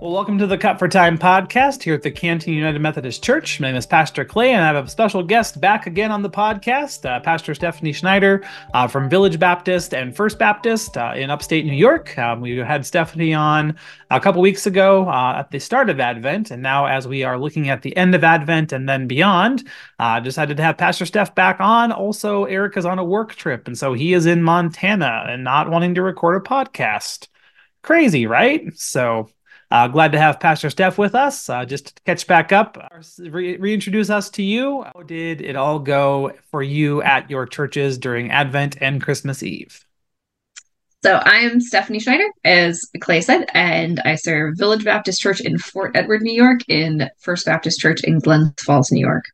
Well, 0.00 0.12
welcome 0.12 0.38
to 0.38 0.46
the 0.46 0.56
Cut 0.56 0.78
for 0.78 0.88
Time 0.88 1.18
podcast 1.18 1.82
here 1.82 1.92
at 1.92 2.00
the 2.00 2.10
Canton 2.10 2.54
United 2.54 2.78
Methodist 2.78 3.22
Church. 3.22 3.60
My 3.60 3.68
name 3.68 3.76
is 3.76 3.84
Pastor 3.84 4.24
Clay, 4.24 4.52
and 4.52 4.64
I 4.64 4.68
have 4.68 4.86
a 4.86 4.88
special 4.88 5.22
guest 5.22 5.60
back 5.60 5.86
again 5.86 6.10
on 6.10 6.22
the 6.22 6.30
podcast, 6.30 7.04
uh, 7.04 7.20
Pastor 7.20 7.54
Stephanie 7.54 7.92
Schneider 7.92 8.42
uh, 8.72 8.88
from 8.88 9.10
Village 9.10 9.38
Baptist 9.38 9.92
and 9.92 10.16
First 10.16 10.38
Baptist 10.38 10.96
uh, 10.96 11.12
in 11.14 11.28
upstate 11.28 11.66
New 11.66 11.74
York. 11.74 12.16
Um, 12.18 12.40
we 12.40 12.56
had 12.56 12.86
Stephanie 12.86 13.34
on 13.34 13.76
a 14.10 14.18
couple 14.18 14.40
weeks 14.40 14.64
ago 14.66 15.06
uh, 15.06 15.40
at 15.40 15.50
the 15.50 15.58
start 15.58 15.90
of 15.90 16.00
Advent, 16.00 16.50
and 16.50 16.62
now 16.62 16.86
as 16.86 17.06
we 17.06 17.22
are 17.22 17.38
looking 17.38 17.68
at 17.68 17.82
the 17.82 17.94
end 17.94 18.14
of 18.14 18.24
Advent 18.24 18.72
and 18.72 18.88
then 18.88 19.06
beyond, 19.06 19.68
uh, 19.98 20.18
decided 20.18 20.56
to 20.56 20.62
have 20.62 20.78
Pastor 20.78 21.04
Steph 21.04 21.34
back 21.34 21.60
on. 21.60 21.92
Also, 21.92 22.46
Eric 22.46 22.78
is 22.78 22.86
on 22.86 22.98
a 22.98 23.04
work 23.04 23.34
trip, 23.34 23.66
and 23.66 23.76
so 23.76 23.92
he 23.92 24.14
is 24.14 24.24
in 24.24 24.42
Montana 24.42 25.26
and 25.28 25.44
not 25.44 25.68
wanting 25.68 25.94
to 25.96 26.00
record 26.00 26.40
a 26.40 26.48
podcast. 26.48 27.28
Crazy, 27.82 28.26
right? 28.26 28.62
So 28.76 29.28
uh, 29.70 29.86
glad 29.88 30.12
to 30.12 30.18
have 30.18 30.40
Pastor 30.40 30.68
Steph 30.70 30.98
with 30.98 31.14
us. 31.14 31.48
Uh, 31.48 31.64
just 31.64 31.96
to 31.96 32.02
catch 32.02 32.26
back 32.26 32.52
up, 32.52 32.76
re- 33.18 33.56
reintroduce 33.56 34.10
us 34.10 34.30
to 34.30 34.42
you. 34.42 34.82
How 34.82 35.02
did 35.02 35.40
it 35.40 35.56
all 35.56 35.78
go 35.78 36.32
for 36.50 36.62
you 36.62 37.02
at 37.02 37.30
your 37.30 37.46
churches 37.46 37.96
during 37.98 38.30
Advent 38.30 38.76
and 38.80 39.02
Christmas 39.02 39.42
Eve? 39.42 39.84
So 41.02 41.14
I 41.14 41.38
am 41.38 41.60
Stephanie 41.60 41.98
Schneider, 41.98 42.26
as 42.44 42.82
Clay 43.00 43.22
said, 43.22 43.48
and 43.54 44.00
I 44.00 44.16
serve 44.16 44.58
Village 44.58 44.84
Baptist 44.84 45.20
Church 45.20 45.40
in 45.40 45.56
Fort 45.56 45.96
Edward, 45.96 46.20
New 46.20 46.34
York, 46.34 46.60
in 46.68 47.08
First 47.20 47.46
Baptist 47.46 47.80
Church 47.80 48.04
in 48.04 48.18
Glens 48.18 48.52
Falls, 48.60 48.92
New 48.92 49.00
York. 49.00 49.24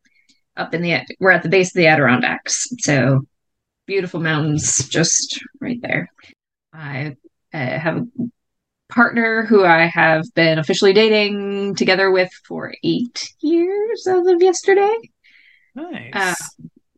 Up 0.56 0.74
in 0.74 0.82
the 0.82 1.00
we're 1.18 1.32
at 1.32 1.42
the 1.42 1.48
base 1.48 1.70
of 1.70 1.74
the 1.74 1.88
Adirondacks, 1.88 2.68
so 2.78 3.22
beautiful 3.86 4.20
mountains 4.20 4.88
just 4.88 5.42
right 5.60 5.80
there. 5.82 6.08
I 6.72 7.16
uh, 7.52 7.78
have 7.78 7.96
a 7.96 8.06
partner 8.88 9.44
who 9.44 9.64
I 9.64 9.86
have 9.86 10.24
been 10.34 10.58
officially 10.58 10.92
dating 10.92 11.74
together 11.74 12.10
with 12.10 12.30
for 12.46 12.74
eight 12.84 13.32
years 13.40 14.06
as 14.06 14.26
of 14.26 14.42
yesterday. 14.42 14.94
Nice. 15.74 16.12
Uh, 16.14 16.34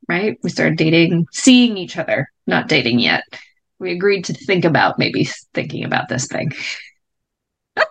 right? 0.09 0.39
We 0.43 0.51
started 0.51 0.79
dating, 0.79 1.27
seeing 1.33 1.77
each 1.77 1.97
other, 1.97 2.29
not 2.47 2.69
dating 2.69 3.01
yet. 3.01 3.25
We 3.79 3.93
agreed 3.93 4.25
to 4.27 4.35
think 4.35 4.65
about 4.65 4.99
maybe 4.99 5.29
thinking 5.55 5.85
about 5.85 6.09
this 6.09 6.27
thing. 6.27 6.51
uh, 7.77 7.85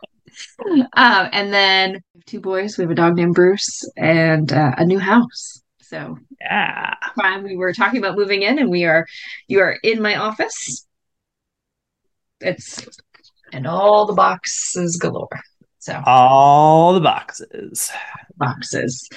and 1.32 1.54
then 1.54 2.02
two 2.26 2.42
boys. 2.42 2.78
We 2.78 2.84
have 2.84 2.92
a 2.92 2.96
dog 2.96 3.16
named 3.16 3.36
Bruce 3.36 3.90
and 3.96 4.52
uh, 4.52 4.74
a 4.78 4.86
new 4.86 5.00
house. 5.00 5.62
So 5.82 6.18
yeah, 6.42 6.94
we 7.42 7.56
were 7.56 7.74
talking 7.74 8.00
about 8.00 8.18
moving 8.18 8.42
in, 8.42 8.60
and 8.60 8.70
we 8.70 8.84
are 8.84 9.08
you 9.48 9.62
are 9.62 9.78
in 9.84 10.02
my 10.02 10.18
office. 10.18 10.86
It's 12.42 12.86
and 13.54 13.68
all 13.68 14.06
the 14.06 14.14
boxes 14.14 14.98
galore. 14.98 15.28
So 15.80 16.02
all 16.06 16.94
the 16.94 17.00
boxes, 17.00 17.92
boxes. 18.36 19.08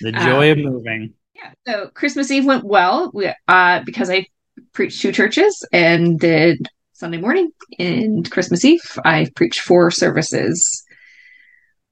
The 0.00 0.12
joy 0.12 0.52
um, 0.52 0.58
of 0.58 0.64
moving. 0.64 1.14
Yeah. 1.34 1.52
So 1.66 1.88
Christmas 1.94 2.30
Eve 2.30 2.44
went 2.44 2.64
well. 2.64 3.10
We, 3.14 3.32
uh, 3.48 3.80
because 3.84 4.10
I 4.10 4.26
preached 4.72 5.00
two 5.00 5.12
churches 5.12 5.64
and 5.72 6.18
did 6.18 6.68
Sunday 6.92 7.18
morning 7.18 7.50
and 7.78 8.30
Christmas 8.30 8.64
Eve. 8.64 8.98
I 9.04 9.30
preached 9.34 9.60
four 9.60 9.90
services 9.90 10.84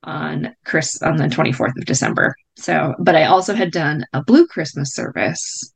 on 0.03 0.55
Chris 0.65 1.01
on 1.03 1.17
the 1.17 1.25
24th 1.25 1.77
of 1.79 1.85
December. 1.85 2.35
So, 2.57 2.95
but 2.99 3.15
I 3.15 3.25
also 3.25 3.55
had 3.55 3.71
done 3.71 4.05
a 4.13 4.23
blue 4.23 4.47
Christmas 4.47 4.95
service 4.95 5.73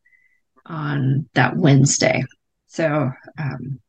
on 0.66 1.28
that 1.34 1.56
Wednesday. 1.56 2.24
So, 2.66 3.11
um, 3.39 3.80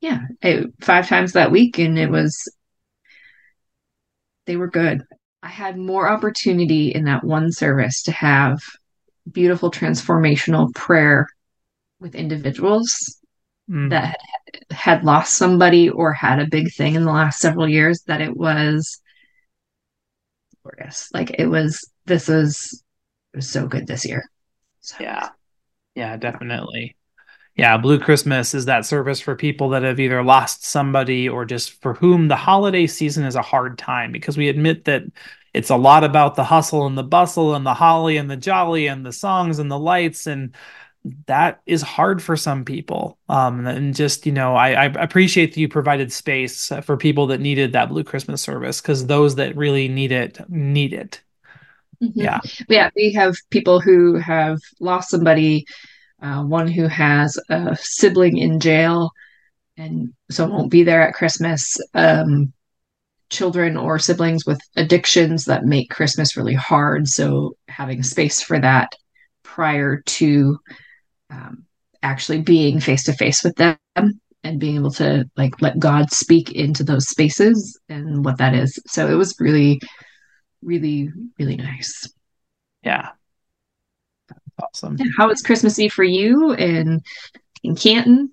yeah, 0.00 0.20
it, 0.42 0.72
five 0.80 1.08
times 1.08 1.32
that 1.32 1.50
week, 1.50 1.78
and 1.78 1.98
it 1.98 2.10
was 2.10 2.50
they 4.46 4.56
were 4.56 4.70
good. 4.70 5.02
I 5.42 5.48
had 5.48 5.76
more 5.76 6.08
opportunity 6.08 6.88
in 6.94 7.04
that 7.04 7.24
one 7.24 7.52
service 7.52 8.02
to 8.04 8.12
have 8.12 8.58
beautiful 9.30 9.70
transformational 9.70 10.74
prayer 10.74 11.26
with 12.00 12.14
individuals 12.14 13.20
mm. 13.70 13.90
that 13.90 14.18
had 14.70 15.04
lost 15.04 15.36
somebody 15.36 15.88
or 15.90 16.12
had 16.12 16.38
a 16.38 16.46
big 16.46 16.72
thing 16.72 16.94
in 16.94 17.04
the 17.04 17.12
last 17.12 17.40
several 17.40 17.68
years 17.68 18.02
that 18.06 18.20
it 18.20 18.36
was 18.36 19.00
glorious. 20.62 21.10
Like 21.12 21.36
it 21.38 21.46
was 21.46 21.88
this 22.06 22.28
was 22.28 22.82
it 23.34 23.36
was 23.36 23.50
so 23.50 23.66
good 23.66 23.86
this 23.86 24.04
year. 24.06 24.24
So. 24.80 24.96
Yeah. 25.00 25.30
Yeah, 25.94 26.16
definitely 26.16 26.96
yeah, 27.58 27.76
Blue 27.76 27.98
Christmas 27.98 28.54
is 28.54 28.66
that 28.66 28.86
service 28.86 29.18
for 29.18 29.34
people 29.34 29.70
that 29.70 29.82
have 29.82 29.98
either 29.98 30.22
lost 30.22 30.64
somebody 30.64 31.28
or 31.28 31.44
just 31.44 31.82
for 31.82 31.92
whom 31.92 32.28
the 32.28 32.36
holiday 32.36 32.86
season 32.86 33.24
is 33.24 33.34
a 33.34 33.42
hard 33.42 33.76
time 33.76 34.12
because 34.12 34.36
we 34.36 34.48
admit 34.48 34.84
that 34.84 35.02
it's 35.52 35.68
a 35.68 35.76
lot 35.76 36.04
about 36.04 36.36
the 36.36 36.44
hustle 36.44 36.86
and 36.86 36.96
the 36.96 37.02
bustle 37.02 37.56
and 37.56 37.66
the 37.66 37.74
holly 37.74 38.16
and 38.16 38.30
the 38.30 38.36
jolly 38.36 38.86
and 38.86 39.04
the 39.04 39.12
songs 39.12 39.58
and 39.58 39.68
the 39.68 39.78
lights 39.78 40.28
and 40.28 40.54
that 41.26 41.60
is 41.66 41.82
hard 41.82 42.22
for 42.22 42.36
some 42.36 42.64
people. 42.64 43.18
Um, 43.28 43.66
and 43.66 43.92
just 43.92 44.24
you 44.24 44.32
know 44.32 44.54
I, 44.54 44.74
I, 44.74 44.84
appreciate 44.84 45.54
that 45.54 45.60
you 45.60 45.68
provided 45.68 46.12
space 46.12 46.70
for 46.84 46.96
people 46.96 47.26
that 47.28 47.40
needed 47.40 47.72
that 47.72 47.88
blue 47.88 48.04
christmas 48.04 48.40
service 48.40 48.80
because 48.80 49.06
those 49.06 49.34
that 49.34 49.56
really 49.56 49.88
need 49.88 50.12
it 50.12 50.38
need 50.48 50.92
it. 50.92 51.20
Mm-hmm. 52.00 52.20
yeah. 52.20 52.38
Yeah 52.68 52.90
we 52.94 53.12
have 53.14 53.34
people 53.50 53.80
who 53.80 54.14
have 54.14 54.60
lost 54.78 55.10
somebody 55.10 55.66
uh, 56.20 56.42
one 56.42 56.68
who 56.68 56.86
has 56.86 57.38
a 57.48 57.76
sibling 57.80 58.38
in 58.38 58.60
jail 58.60 59.10
and 59.76 60.12
so 60.30 60.46
won't 60.46 60.70
be 60.70 60.82
there 60.82 61.02
at 61.02 61.14
Christmas. 61.14 61.76
Um, 61.94 62.52
children 63.30 63.76
or 63.76 63.98
siblings 63.98 64.46
with 64.46 64.60
addictions 64.76 65.44
that 65.44 65.64
make 65.64 65.90
Christmas 65.90 66.36
really 66.36 66.54
hard. 66.54 67.08
So 67.08 67.56
having 67.68 68.02
space 68.02 68.42
for 68.42 68.58
that 68.58 68.94
prior 69.42 70.02
to 70.06 70.58
um, 71.30 71.64
actually 72.02 72.40
being 72.40 72.80
face 72.80 73.04
to 73.04 73.12
face 73.12 73.44
with 73.44 73.56
them 73.56 73.76
and 74.44 74.60
being 74.60 74.76
able 74.76 74.92
to 74.92 75.28
like 75.36 75.60
let 75.60 75.78
God 75.78 76.10
speak 76.10 76.52
into 76.52 76.84
those 76.84 77.08
spaces 77.08 77.78
and 77.88 78.24
what 78.24 78.38
that 78.38 78.54
is. 78.54 78.78
So 78.86 79.08
it 79.08 79.14
was 79.14 79.36
really, 79.38 79.80
really, 80.62 81.10
really 81.38 81.56
nice. 81.56 82.10
Yeah. 82.82 83.10
Awesome. 84.62 84.96
How 85.16 85.28
was 85.28 85.42
Christmas 85.42 85.78
Eve 85.78 85.92
for 85.92 86.04
you 86.04 86.52
in 86.52 87.02
in 87.62 87.76
Canton? 87.76 88.32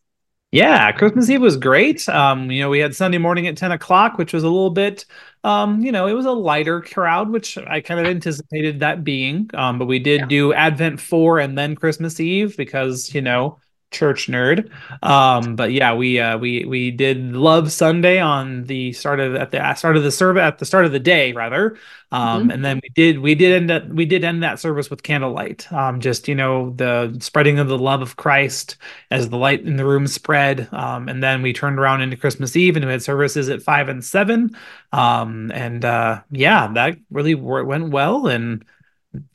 Yeah, 0.51 0.91
Christmas 0.93 1.29
Eve 1.29 1.41
was 1.41 1.57
great. 1.57 2.07
Um, 2.07 2.49
you 2.49 2.61
know, 2.61 2.69
we 2.69 2.79
had 2.79 2.95
Sunday 2.95 3.17
morning 3.17 3.45
at 3.47 3.57
10 3.57 3.73
o'clock, 3.73 4.17
which 4.17 4.31
was 4.31 4.43
a 4.43 4.47
little 4.47 4.69
bit 4.69 5.05
um, 5.45 5.81
you 5.81 5.91
know, 5.91 6.07
it 6.07 6.13
was 6.13 6.25
a 6.25 6.31
lighter 6.31 6.81
crowd, 6.81 7.29
which 7.29 7.55
I 7.55 7.79
kind 7.79 7.99
of 7.99 8.07
anticipated 8.07 8.79
that 8.79 9.03
being. 9.03 9.47
Um, 9.53 9.77
but 9.77 9.85
we 9.85 9.99
did 9.99 10.21
yeah. 10.21 10.25
do 10.25 10.53
Advent 10.53 10.99
4 10.99 11.37
and 11.37 11.55
then 11.55 11.75
Christmas 11.75 12.19
Eve 12.19 12.57
because, 12.57 13.13
you 13.13 13.21
know, 13.21 13.59
church 13.91 14.27
nerd. 14.27 14.69
Um, 15.03 15.55
but 15.55 15.71
yeah, 15.71 15.93
we 15.93 16.19
uh, 16.19 16.37
we 16.37 16.65
we 16.65 16.91
did 16.91 17.33
Love 17.33 17.71
Sunday 17.71 18.19
on 18.19 18.65
the 18.65 18.93
start 18.93 19.19
of 19.19 19.35
at 19.35 19.51
the 19.51 19.73
start 19.75 19.97
of 19.97 20.03
the 20.03 20.11
service 20.11 20.41
at 20.41 20.59
the 20.59 20.65
start 20.65 20.85
of 20.85 20.91
the 20.91 20.99
day 20.99 21.31
rather. 21.33 21.77
Um, 22.11 22.43
mm-hmm. 22.43 22.51
and 22.51 22.65
then 22.65 22.79
we 22.83 22.89
did 22.89 23.19
we 23.19 23.35
did 23.35 23.53
end 23.53 23.71
up, 23.71 23.87
we 23.87 24.05
did 24.05 24.23
end 24.23 24.43
that 24.43 24.59
service 24.59 24.89
with 24.89 25.03
candlelight. 25.03 25.71
Um, 25.71 25.99
just 25.99 26.27
you 26.27 26.35
know 26.35 26.71
the 26.71 27.17
spreading 27.19 27.59
of 27.59 27.67
the 27.67 27.77
love 27.77 28.01
of 28.01 28.15
Christ 28.15 28.77
as 29.11 29.29
the 29.29 29.37
light 29.37 29.61
in 29.61 29.77
the 29.77 29.85
room 29.85 30.07
spread. 30.07 30.69
Um, 30.71 31.09
and 31.09 31.23
then 31.23 31.41
we 31.41 31.53
turned 31.53 31.79
around 31.79 32.01
into 32.01 32.17
Christmas 32.17 32.55
Eve 32.55 32.75
and 32.75 32.85
we 32.85 32.91
had 32.91 33.01
services 33.03 33.49
at 33.49 33.61
five 33.61 33.89
and 33.89 34.03
seven. 34.03 34.55
Um, 34.91 35.51
and 35.53 35.83
uh, 35.83 36.21
yeah, 36.31 36.67
that 36.73 36.97
really 37.09 37.35
went 37.35 37.89
well 37.89 38.27
and 38.27 38.63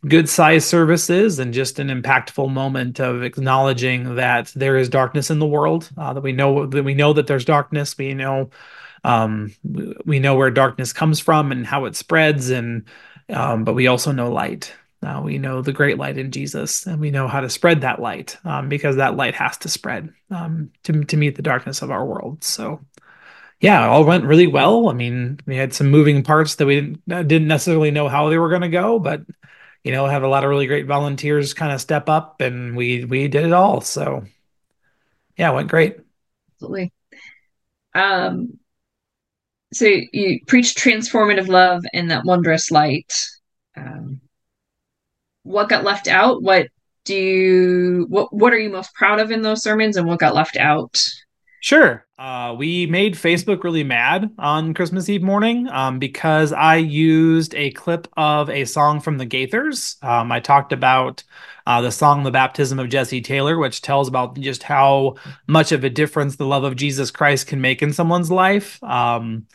good 0.06 0.28
size 0.28 0.64
services 0.64 1.38
and 1.38 1.54
just 1.54 1.78
an 1.78 1.88
impactful 1.88 2.50
moment 2.50 3.00
of 3.00 3.22
acknowledging 3.22 4.16
that 4.16 4.52
there 4.56 4.76
is 4.76 4.88
darkness 4.88 5.30
in 5.30 5.38
the 5.38 5.46
world 5.46 5.90
uh, 5.96 6.12
that 6.12 6.22
we 6.22 6.32
know 6.32 6.66
that 6.66 6.82
we 6.82 6.94
know 6.94 7.12
that 7.12 7.26
there's 7.26 7.44
darkness 7.44 7.96
we 7.96 8.14
know 8.14 8.50
um, 9.02 9.54
we 10.04 10.18
know 10.18 10.34
where 10.34 10.50
darkness 10.50 10.92
comes 10.92 11.20
from 11.20 11.52
and 11.52 11.66
how 11.66 11.86
it 11.86 11.96
spreads 11.96 12.50
and 12.50 12.84
um, 13.30 13.64
but 13.64 13.74
we 13.74 13.86
also 13.86 14.12
know 14.12 14.30
light 14.30 14.74
uh, 15.02 15.22
we 15.24 15.38
know 15.38 15.62
the 15.62 15.72
great 15.72 15.96
light 15.96 16.18
in 16.18 16.30
Jesus, 16.30 16.86
and 16.86 17.00
we 17.00 17.10
know 17.10 17.26
how 17.26 17.40
to 17.40 17.48
spread 17.48 17.80
that 17.80 18.00
light 18.00 18.36
um, 18.44 18.68
because 18.68 18.96
that 18.96 19.16
light 19.16 19.34
has 19.34 19.56
to 19.58 19.68
spread 19.68 20.12
um, 20.30 20.70
to 20.82 21.04
to 21.04 21.16
meet 21.16 21.36
the 21.36 21.42
darkness 21.42 21.80
of 21.80 21.90
our 21.90 22.04
world. 22.04 22.44
So, 22.44 22.80
yeah, 23.60 23.88
all 23.88 24.04
went 24.04 24.24
really 24.24 24.46
well. 24.46 24.90
I 24.90 24.92
mean, 24.92 25.40
we 25.46 25.56
had 25.56 25.72
some 25.72 25.90
moving 25.90 26.22
parts 26.22 26.56
that 26.56 26.66
we 26.66 26.74
didn't 26.74 27.28
didn't 27.28 27.48
necessarily 27.48 27.90
know 27.90 28.08
how 28.08 28.28
they 28.28 28.36
were 28.36 28.50
going 28.50 28.60
to 28.60 28.68
go, 28.68 28.98
but 28.98 29.22
you 29.84 29.92
know, 29.92 30.06
have 30.06 30.22
a 30.22 30.28
lot 30.28 30.44
of 30.44 30.50
really 30.50 30.66
great 30.66 30.86
volunteers 30.86 31.54
kind 31.54 31.72
of 31.72 31.80
step 31.80 32.08
up 32.08 32.40
and 32.40 32.76
we 32.76 33.04
we 33.04 33.28
did 33.28 33.46
it 33.46 33.52
all. 33.52 33.80
So 33.80 34.24
yeah, 35.36 35.50
it 35.50 35.54
went 35.54 35.68
great. 35.68 35.96
Absolutely. 36.54 36.92
Um 37.94 38.58
so 39.72 39.86
you 39.86 40.40
preach 40.46 40.74
transformative 40.74 41.48
love 41.48 41.84
and 41.92 42.10
that 42.10 42.24
wondrous 42.24 42.70
light. 42.70 43.12
Um 43.76 44.20
what 45.42 45.68
got 45.68 45.84
left 45.84 46.08
out? 46.08 46.42
What 46.42 46.68
do 47.04 47.14
you 47.14 48.06
what 48.08 48.32
what 48.32 48.52
are 48.52 48.58
you 48.58 48.70
most 48.70 48.94
proud 48.94 49.20
of 49.20 49.30
in 49.30 49.42
those 49.42 49.62
sermons 49.62 49.96
and 49.96 50.06
what 50.06 50.18
got 50.18 50.34
left 50.34 50.56
out? 50.56 50.98
Sure. 51.62 52.06
Uh, 52.18 52.54
we 52.56 52.86
made 52.86 53.14
Facebook 53.14 53.64
really 53.64 53.84
mad 53.84 54.30
on 54.38 54.72
Christmas 54.72 55.08
Eve 55.10 55.22
morning 55.22 55.68
um, 55.68 55.98
because 55.98 56.52
I 56.52 56.76
used 56.76 57.54
a 57.54 57.70
clip 57.72 58.08
of 58.16 58.48
a 58.48 58.64
song 58.64 59.00
from 59.00 59.18
the 59.18 59.26
Gaithers. 59.26 60.02
Um, 60.02 60.32
I 60.32 60.40
talked 60.40 60.72
about 60.72 61.22
uh, 61.66 61.82
the 61.82 61.92
song 61.92 62.22
"The 62.22 62.30
Baptism 62.30 62.78
of 62.78 62.88
Jesse 62.88 63.20
Taylor," 63.20 63.58
which 63.58 63.82
tells 63.82 64.08
about 64.08 64.38
just 64.40 64.62
how 64.62 65.16
much 65.46 65.70
of 65.70 65.84
a 65.84 65.90
difference 65.90 66.36
the 66.36 66.46
love 66.46 66.64
of 66.64 66.76
Jesus 66.76 67.10
Christ 67.10 67.46
can 67.46 67.60
make 67.60 67.82
in 67.82 67.92
someone's 67.92 68.30
life. 68.30 68.82
Um, 68.82 69.46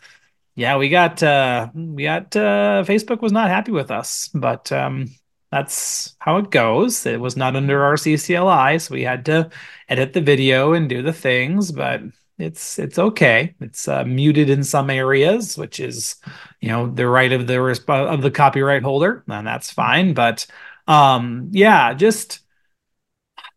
yeah, 0.54 0.76
we 0.76 0.88
got 0.88 1.22
uh, 1.24 1.68
we 1.74 2.04
got 2.04 2.36
uh, 2.36 2.84
Facebook 2.86 3.20
was 3.20 3.32
not 3.32 3.48
happy 3.50 3.72
with 3.72 3.90
us, 3.90 4.30
but 4.32 4.70
um, 4.70 5.08
that's 5.56 6.14
how 6.18 6.36
it 6.36 6.50
goes. 6.50 7.06
It 7.06 7.20
was 7.20 7.36
not 7.36 7.56
under 7.56 7.82
our 7.82 7.94
CCLI, 7.94 8.80
so 8.80 8.94
we 8.94 9.02
had 9.02 9.24
to 9.26 9.50
edit 9.88 10.12
the 10.12 10.20
video 10.20 10.74
and 10.74 10.88
do 10.88 11.02
the 11.02 11.12
things, 11.12 11.72
but 11.72 12.02
it's 12.38 12.78
it's 12.78 12.98
okay. 12.98 13.54
It's 13.60 13.88
uh, 13.88 14.04
muted 14.04 14.50
in 14.50 14.62
some 14.62 14.90
areas, 14.90 15.56
which 15.56 15.80
is 15.80 16.16
you 16.60 16.68
know 16.68 16.88
the 16.88 17.08
right 17.08 17.32
of 17.32 17.46
the 17.46 17.60
of 17.88 18.22
the 18.22 18.30
copyright 18.30 18.82
holder, 18.82 19.24
and 19.28 19.46
that's 19.46 19.70
fine. 19.70 20.12
But 20.12 20.46
um, 20.86 21.48
yeah, 21.52 21.94
just 21.94 22.40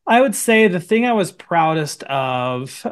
I 0.08 0.22
would 0.22 0.36
say 0.36 0.68
the 0.68 0.80
thing 0.80 1.06
I 1.06 1.14
was 1.14 1.32
proudest 1.32 2.04
of 2.04 2.86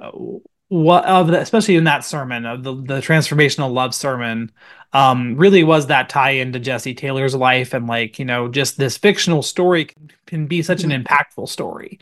what 0.69 1.05
of 1.05 1.27
the, 1.27 1.39
especially 1.39 1.75
in 1.75 1.85
that 1.85 2.03
sermon 2.03 2.45
of 2.45 2.63
the, 2.63 2.75
the 2.75 2.99
transformational 2.99 3.71
love 3.71 3.95
sermon 3.95 4.51
um 4.93 5.35
really 5.35 5.63
was 5.63 5.87
that 5.87 6.09
tie 6.09 6.31
into 6.31 6.59
jesse 6.59 6.93
taylor's 6.93 7.35
life 7.35 7.73
and 7.73 7.87
like 7.87 8.19
you 8.19 8.25
know 8.25 8.47
just 8.47 8.77
this 8.77 8.97
fictional 8.97 9.43
story 9.43 9.85
can, 9.85 10.11
can 10.25 10.47
be 10.47 10.61
such 10.61 10.83
an 10.83 10.91
mm-hmm. 10.91 11.03
impactful 11.03 11.47
story 11.47 11.99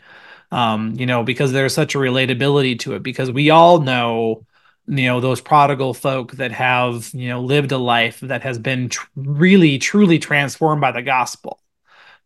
um 0.52 0.94
you 0.96 1.06
know 1.06 1.22
because 1.24 1.52
there's 1.52 1.74
such 1.74 1.94
a 1.94 1.98
relatability 1.98 2.78
to 2.78 2.94
it 2.94 3.02
because 3.02 3.30
we 3.30 3.50
all 3.50 3.80
know 3.80 4.44
you 4.86 5.06
know 5.06 5.20
those 5.20 5.40
prodigal 5.40 5.94
folk 5.94 6.32
that 6.32 6.52
have 6.52 7.10
you 7.12 7.28
know 7.28 7.40
lived 7.40 7.72
a 7.72 7.78
life 7.78 8.20
that 8.20 8.42
has 8.42 8.58
been 8.58 8.88
tr- 8.88 9.06
really 9.16 9.78
truly 9.78 10.18
transformed 10.18 10.80
by 10.80 10.92
the 10.92 11.02
gospel 11.02 11.60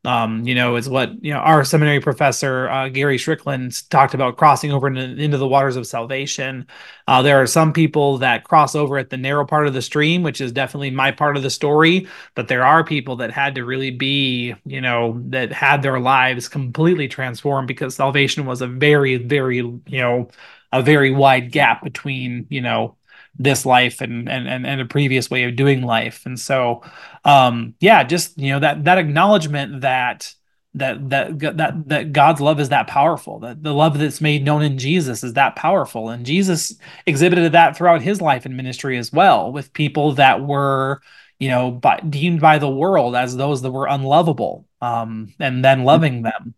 um, 0.04 0.46
you 0.46 0.54
know, 0.54 0.76
is 0.76 0.88
what 0.88 1.22
you 1.22 1.32
know 1.32 1.40
our 1.40 1.64
seminary 1.64 2.00
professor 2.00 2.68
uh, 2.70 2.88
Gary 2.88 3.18
Strickland 3.18 3.88
talked 3.90 4.14
about 4.14 4.38
crossing 4.38 4.72
over 4.72 4.86
into, 4.86 5.02
into 5.22 5.36
the 5.36 5.46
waters 5.46 5.76
of 5.76 5.86
salvation. 5.86 6.66
Uh, 7.06 7.20
there 7.20 7.40
are 7.40 7.46
some 7.46 7.72
people 7.72 8.18
that 8.18 8.44
cross 8.44 8.74
over 8.74 8.96
at 8.96 9.10
the 9.10 9.18
narrow 9.18 9.44
part 9.44 9.66
of 9.66 9.74
the 9.74 9.82
stream, 9.82 10.22
which 10.22 10.40
is 10.40 10.52
definitely 10.52 10.90
my 10.90 11.10
part 11.10 11.36
of 11.36 11.42
the 11.42 11.50
story. 11.50 12.06
But 12.34 12.48
there 12.48 12.64
are 12.64 12.82
people 12.82 13.16
that 13.16 13.30
had 13.30 13.54
to 13.56 13.64
really 13.64 13.90
be, 13.90 14.54
you 14.64 14.80
know, 14.80 15.20
that 15.26 15.52
had 15.52 15.82
their 15.82 16.00
lives 16.00 16.48
completely 16.48 17.08
transformed 17.08 17.68
because 17.68 17.94
salvation 17.94 18.46
was 18.46 18.62
a 18.62 18.66
very, 18.66 19.16
very, 19.16 19.56
you 19.56 19.82
know, 19.86 20.30
a 20.72 20.82
very 20.82 21.10
wide 21.10 21.52
gap 21.52 21.82
between, 21.82 22.46
you 22.48 22.60
know, 22.62 22.96
this 23.38 23.64
life 23.64 24.00
and 24.00 24.28
and 24.28 24.48
and, 24.48 24.66
and 24.66 24.80
a 24.80 24.86
previous 24.86 25.30
way 25.30 25.44
of 25.44 25.56
doing 25.56 25.82
life. 25.82 26.26
And 26.26 26.38
so 26.38 26.82
um 27.24 27.74
yeah 27.80 28.02
just 28.02 28.38
you 28.38 28.50
know 28.50 28.60
that 28.60 28.84
that 28.84 28.98
acknowledgement 28.98 29.82
that 29.82 30.34
that 30.74 31.10
that 31.10 31.38
that 31.56 31.88
that 31.88 32.12
God's 32.12 32.40
love 32.40 32.60
is 32.60 32.68
that 32.68 32.86
powerful 32.86 33.40
that 33.40 33.62
the 33.62 33.74
love 33.74 33.98
that's 33.98 34.20
made 34.20 34.44
known 34.44 34.62
in 34.62 34.78
Jesus 34.78 35.24
is 35.24 35.34
that 35.34 35.56
powerful. 35.56 36.10
And 36.10 36.26
Jesus 36.26 36.74
exhibited 37.06 37.52
that 37.52 37.76
throughout 37.76 38.02
his 38.02 38.20
life 38.20 38.46
and 38.46 38.56
ministry 38.56 38.96
as 38.98 39.12
well 39.12 39.52
with 39.52 39.72
people 39.72 40.12
that 40.14 40.44
were 40.44 41.00
you 41.38 41.48
know 41.48 41.70
by, 41.70 42.00
deemed 42.00 42.40
by 42.40 42.58
the 42.58 42.70
world 42.70 43.16
as 43.16 43.36
those 43.36 43.62
that 43.62 43.70
were 43.72 43.86
unlovable 43.86 44.66
um 44.80 45.32
and 45.38 45.64
then 45.64 45.84
loving 45.84 46.22
them. 46.22 46.54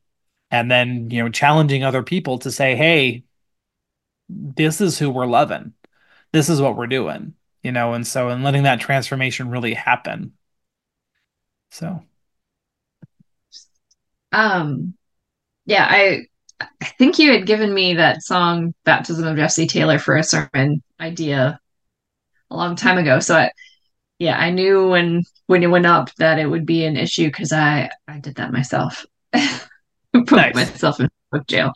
And 0.51 0.71
then 0.71 1.11
you 1.11 1.23
know 1.23 1.31
challenging 1.31 1.85
other 1.85 2.03
people 2.03 2.39
to 2.41 2.51
say 2.51 2.77
hey 2.77 3.25
this 4.29 4.81
is 4.81 4.99
who 4.99 5.11
we're 5.11 5.27
loving 5.27 5.75
this 6.33 6.49
is 6.49 6.61
what 6.61 6.77
we're 6.77 6.87
doing, 6.87 7.35
you 7.63 7.73
know, 7.73 7.95
and 7.95 8.07
so 8.07 8.29
and 8.29 8.43
letting 8.45 8.65
that 8.65 8.81
transformation 8.81 9.51
really 9.51 9.75
happen. 9.75 10.33
So 11.71 12.03
um 14.33 14.95
yeah, 15.67 15.87
I 15.89 16.27
I 16.81 16.85
think 16.99 17.19
you 17.19 17.33
had 17.33 17.47
given 17.47 17.73
me 17.73 17.95
that 17.95 18.23
song 18.23 18.75
Baptism 18.85 19.27
of 19.27 19.37
Jesse 19.37 19.67
Taylor 19.67 19.99
for 19.99 20.17
a 20.17 20.23
sermon 20.23 20.83
idea 21.01 21.59
a 22.51 22.57
long 22.57 22.77
time 22.77 22.99
ago. 22.99 23.21
So 23.21 23.37
I 23.37 23.51
yeah, 24.19 24.39
I 24.39 24.51
knew 24.51 24.89
when 24.89 25.23
when 25.47 25.63
it 25.63 25.69
went 25.69 25.87
up 25.87 26.15
that 26.17 26.39
it 26.39 26.47
would 26.47 26.67
be 26.67 26.85
an 26.85 26.97
issue 26.97 27.27
because 27.27 27.53
I 27.53 27.91
I 28.09 28.19
did 28.21 28.37
that 28.37 28.53
myself. 28.53 29.05
Put 29.33 30.31
nice. 30.31 30.55
myself 30.55 31.01
in 31.01 31.09
jail 31.49 31.73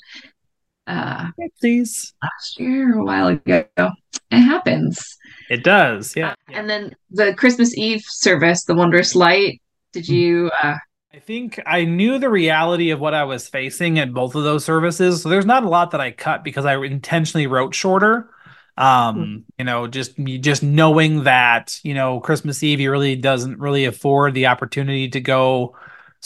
uh 0.86 1.28
Please. 1.60 2.14
last 2.22 2.60
year, 2.60 2.98
a 2.98 3.04
while 3.04 3.28
ago. 3.28 3.64
It 3.76 4.40
happens. 4.40 5.16
It 5.48 5.62
does, 5.62 6.14
yeah. 6.16 6.30
Uh, 6.30 6.34
and 6.52 6.68
then 6.68 6.94
the 7.10 7.34
Christmas 7.34 7.76
Eve 7.76 8.04
service, 8.06 8.64
the 8.64 8.74
Wondrous 8.74 9.14
Light. 9.14 9.60
Did 9.92 10.04
mm-hmm. 10.04 10.14
you? 10.14 10.50
uh 10.62 10.76
I 11.16 11.18
think 11.18 11.58
I 11.64 11.86
knew 11.86 12.18
the 12.18 12.28
reality 12.28 12.90
of 12.90 13.00
what 13.00 13.14
I 13.14 13.24
was 13.24 13.48
facing 13.48 13.98
at 13.98 14.12
both 14.12 14.34
of 14.34 14.44
those 14.44 14.66
services, 14.66 15.22
so 15.22 15.30
there's 15.30 15.46
not 15.46 15.64
a 15.64 15.68
lot 15.68 15.92
that 15.92 16.00
I 16.00 16.10
cut 16.10 16.44
because 16.44 16.66
I 16.66 16.76
intentionally 16.76 17.46
wrote 17.46 17.74
shorter. 17.74 18.28
Um, 18.76 19.16
mm-hmm. 19.16 19.36
you 19.58 19.64
know, 19.64 19.86
just 19.86 20.14
just 20.40 20.62
knowing 20.62 21.24
that 21.24 21.80
you 21.82 21.94
know 21.94 22.20
Christmas 22.20 22.62
Eve, 22.62 22.80
he 22.80 22.88
really 22.88 23.16
doesn't 23.16 23.58
really 23.58 23.86
afford 23.86 24.34
the 24.34 24.48
opportunity 24.48 25.08
to 25.08 25.20
go 25.20 25.74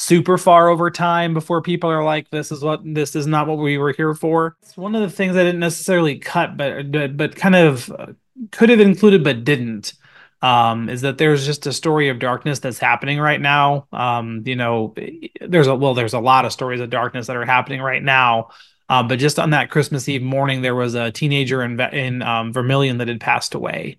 super 0.01 0.39
far 0.39 0.69
over 0.69 0.91
time 0.91 1.35
before 1.35 1.61
people 1.61 1.91
are 1.91 2.03
like 2.03 2.31
this 2.31 2.51
is 2.51 2.63
what 2.63 2.81
this 2.83 3.15
is 3.15 3.27
not 3.27 3.47
what 3.47 3.59
we 3.59 3.77
were 3.77 3.93
here 3.93 4.15
for. 4.15 4.57
It's 4.63 4.77
one 4.77 4.95
of 4.95 5.03
the 5.03 5.11
things 5.11 5.37
i 5.37 5.43
didn't 5.43 5.61
necessarily 5.61 6.19
cut 6.19 6.57
but 6.57 6.91
but, 7.17 7.37
kind 7.37 7.55
of 7.55 7.91
uh, 7.91 8.07
could 8.51 8.71
have 8.71 8.81
included 8.81 9.23
but 9.23 9.45
didn't 9.45 9.93
um, 10.41 10.89
is 10.89 11.03
that 11.03 11.19
there's 11.19 11.45
just 11.45 11.67
a 11.67 11.73
story 11.73 12.09
of 12.09 12.19
darkness 12.19 12.61
that's 12.61 12.79
happening 12.79 13.21
right 13.21 13.41
now. 13.41 13.89
Um, 13.93 14.43
you 14.47 14.57
know 14.57 14.95
there's 15.43 15.67
a 15.67 15.75
well 15.75 15.93
there's 15.93 16.15
a 16.15 16.19
lot 16.19 16.47
of 16.47 16.53
stories 16.53 16.81
of 16.81 16.89
darkness 16.89 17.27
that 17.27 17.37
are 17.37 17.45
happening 17.45 17.83
right 17.83 18.03
now. 18.03 18.49
Um, 18.89 19.07
but 19.07 19.19
just 19.21 19.39
on 19.39 19.51
that 19.51 19.71
christmas 19.71 20.09
eve 20.09 20.23
morning 20.23 20.63
there 20.63 20.75
was 20.75 20.97
a 20.97 21.13
teenager 21.13 21.63
in 21.63 21.79
in 21.79 22.23
um, 22.23 22.55
Vermillion 22.55 22.99
that 22.99 23.09
had 23.09 23.21
passed 23.21 23.55
away. 23.55 23.99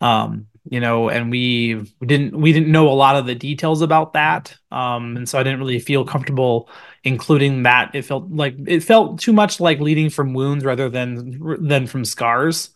Um, 0.00 0.46
you 0.70 0.80
know, 0.80 1.08
and 1.08 1.30
we 1.30 1.84
didn't 2.04 2.36
we 2.38 2.52
didn't 2.52 2.70
know 2.70 2.88
a 2.88 2.94
lot 2.94 3.16
of 3.16 3.26
the 3.26 3.34
details 3.34 3.82
about 3.82 4.12
that, 4.14 4.56
um, 4.70 5.16
and 5.16 5.28
so 5.28 5.38
I 5.38 5.42
didn't 5.42 5.58
really 5.60 5.80
feel 5.80 6.04
comfortable 6.04 6.70
including 7.04 7.64
that. 7.64 7.94
It 7.94 8.02
felt 8.04 8.30
like 8.30 8.54
it 8.66 8.80
felt 8.80 9.18
too 9.20 9.32
much 9.32 9.60
like 9.60 9.80
leading 9.80 10.08
from 10.10 10.34
wounds 10.34 10.64
rather 10.64 10.88
than 10.88 11.66
than 11.66 11.86
from 11.86 12.04
scars, 12.04 12.70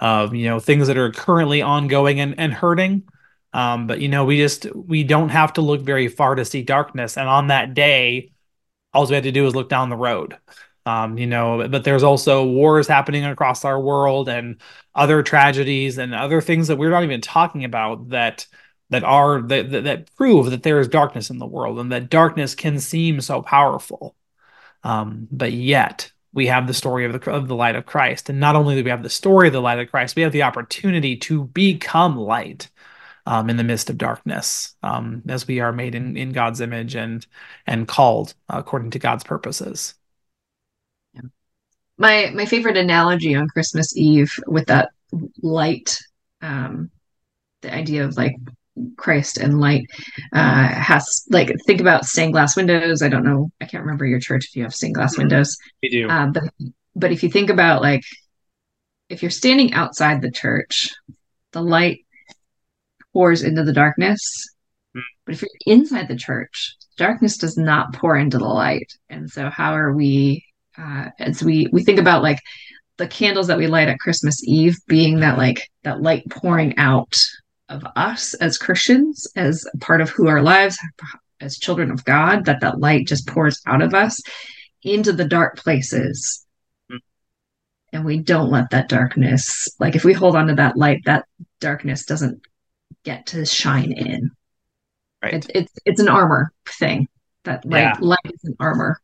uh, 0.00 0.28
you 0.32 0.46
know, 0.46 0.60
things 0.60 0.86
that 0.86 0.96
are 0.98 1.10
currently 1.10 1.62
ongoing 1.62 2.20
and 2.20 2.38
and 2.38 2.52
hurting. 2.52 3.04
Um, 3.52 3.86
but 3.86 4.00
you 4.00 4.08
know, 4.08 4.24
we 4.24 4.38
just 4.38 4.66
we 4.74 5.04
don't 5.04 5.28
have 5.30 5.54
to 5.54 5.60
look 5.62 5.82
very 5.82 6.08
far 6.08 6.34
to 6.36 6.44
see 6.44 6.62
darkness, 6.62 7.16
and 7.16 7.28
on 7.28 7.48
that 7.48 7.74
day, 7.74 8.32
all 8.94 9.06
we 9.06 9.14
had 9.14 9.24
to 9.24 9.32
do 9.32 9.44
was 9.44 9.54
look 9.54 9.68
down 9.68 9.90
the 9.90 9.96
road 9.96 10.36
um, 10.86 11.18
you 11.18 11.26
know 11.26 11.68
but 11.68 11.84
there's 11.84 12.02
also 12.02 12.44
wars 12.44 12.88
happening 12.88 13.24
across 13.24 13.64
our 13.64 13.80
world 13.80 14.28
and 14.28 14.56
other 14.94 15.22
tragedies 15.22 15.98
and 15.98 16.14
other 16.14 16.40
things 16.40 16.68
that 16.68 16.76
we're 16.76 16.90
not 16.90 17.04
even 17.04 17.20
talking 17.20 17.64
about 17.64 18.08
that 18.10 18.46
that 18.92 19.04
are 19.04 19.40
that, 19.40 19.70
that, 19.70 20.14
prove 20.16 20.50
that 20.50 20.62
there 20.62 20.78
is 20.78 20.86
darkness 20.86 21.30
in 21.30 21.38
the 21.38 21.46
world 21.46 21.78
and 21.78 21.90
that 21.90 22.10
darkness 22.10 22.54
can 22.54 22.78
seem 22.78 23.22
so 23.22 23.40
powerful. 23.40 24.14
Um, 24.84 25.28
but 25.30 25.52
yet 25.52 26.12
we 26.34 26.46
have 26.48 26.66
the 26.66 26.74
story 26.74 27.06
of 27.06 27.12
the 27.12 27.30
of 27.30 27.48
the 27.48 27.54
light 27.54 27.74
of 27.74 27.86
Christ. 27.86 28.28
And 28.28 28.38
not 28.38 28.54
only 28.54 28.74
do 28.76 28.84
we 28.84 28.90
have 28.90 29.02
the 29.02 29.08
story 29.08 29.46
of 29.46 29.54
the 29.54 29.62
light 29.62 29.78
of 29.78 29.90
Christ 29.90 30.14
we 30.14 30.22
have 30.22 30.32
the 30.32 30.42
opportunity 30.42 31.16
to 31.18 31.44
become 31.44 32.18
light 32.18 32.68
um, 33.24 33.48
in 33.48 33.56
the 33.56 33.64
midst 33.64 33.88
of 33.88 33.96
darkness 33.96 34.74
um, 34.82 35.22
as 35.26 35.46
we 35.46 35.60
are 35.60 35.72
made 35.72 35.94
in, 35.94 36.16
in 36.16 36.32
God's 36.32 36.60
image 36.60 36.94
and 36.94 37.26
and 37.66 37.88
called 37.88 38.34
according 38.50 38.90
to 38.90 38.98
God's 38.98 39.24
purposes 39.24 39.94
my 42.02 42.30
my 42.34 42.44
favorite 42.44 42.76
analogy 42.76 43.34
on 43.34 43.46
Christmas 43.46 43.96
Eve 43.96 44.32
with 44.46 44.66
that 44.66 44.90
light, 45.40 45.98
um, 46.42 46.90
the 47.60 47.72
idea 47.72 48.04
of 48.04 48.16
like 48.16 48.34
Christ 48.96 49.38
and 49.38 49.60
light 49.60 49.86
uh, 50.32 50.68
has 50.68 51.24
like 51.30 51.54
think 51.64 51.80
about 51.80 52.04
stained 52.04 52.32
glass 52.32 52.56
windows. 52.56 53.02
I 53.02 53.08
don't 53.08 53.24
know. 53.24 53.50
I 53.60 53.66
can't 53.66 53.84
remember 53.84 54.04
your 54.04 54.18
church 54.18 54.46
if 54.48 54.56
you 54.56 54.64
have 54.64 54.74
stained 54.74 54.96
glass 54.96 55.16
windows. 55.16 55.56
We 55.80 55.90
do. 55.90 56.08
Um, 56.08 56.32
but 56.32 56.42
but 56.96 57.12
if 57.12 57.22
you 57.22 57.30
think 57.30 57.50
about 57.50 57.82
like 57.82 58.02
if 59.08 59.22
you're 59.22 59.30
standing 59.30 59.72
outside 59.72 60.20
the 60.20 60.32
church, 60.32 60.90
the 61.52 61.62
light 61.62 62.00
pours 63.12 63.44
into 63.44 63.62
the 63.62 63.72
darkness. 63.72 64.20
Mm. 64.96 65.02
But 65.24 65.34
if 65.36 65.42
you're 65.42 65.76
inside 65.76 66.08
the 66.08 66.16
church, 66.16 66.74
darkness 66.96 67.36
does 67.36 67.56
not 67.56 67.94
pour 67.94 68.16
into 68.16 68.38
the 68.38 68.48
light. 68.48 68.92
And 69.08 69.30
so 69.30 69.50
how 69.50 69.76
are 69.76 69.92
we 69.94 70.44
uh, 70.78 71.10
as 71.18 71.42
we 71.42 71.68
we 71.72 71.82
think 71.82 71.98
about 71.98 72.22
like 72.22 72.38
the 72.98 73.06
candles 73.06 73.46
that 73.46 73.58
we 73.58 73.66
light 73.66 73.88
at 73.88 73.98
Christmas 73.98 74.42
Eve 74.44 74.76
being 74.86 75.20
that 75.20 75.38
like 75.38 75.68
that 75.82 76.02
light 76.02 76.28
pouring 76.30 76.76
out 76.76 77.14
of 77.68 77.84
us 77.96 78.34
as 78.34 78.58
Christians 78.58 79.26
as 79.34 79.66
part 79.80 80.00
of 80.00 80.10
who 80.10 80.28
our 80.28 80.42
lives 80.42 80.78
as 81.40 81.58
children 81.58 81.90
of 81.90 82.04
God 82.04 82.44
that 82.44 82.60
that 82.60 82.78
light 82.78 83.06
just 83.06 83.26
pours 83.26 83.60
out 83.66 83.82
of 83.82 83.94
us 83.94 84.20
into 84.82 85.12
the 85.12 85.24
dark 85.24 85.56
places. 85.56 86.46
And 87.94 88.04
we 88.04 88.18
don't 88.18 88.50
let 88.50 88.70
that 88.70 88.88
darkness 88.88 89.68
like 89.78 89.96
if 89.96 90.04
we 90.04 90.12
hold 90.12 90.36
on 90.36 90.46
to 90.46 90.54
that 90.54 90.76
light 90.76 91.00
that 91.04 91.26
darkness 91.60 92.04
doesn't 92.04 92.40
get 93.04 93.26
to 93.26 93.44
shine 93.44 93.92
in. 93.92 94.30
Right. 95.22 95.34
It's 95.34 95.46
it's, 95.54 95.72
it's 95.84 96.00
an 96.00 96.08
armor 96.08 96.52
thing. 96.66 97.08
That 97.44 97.64
light 97.64 97.80
yeah. 97.80 97.96
light 98.00 98.18
is 98.24 98.44
an 98.44 98.56
armor 98.60 98.98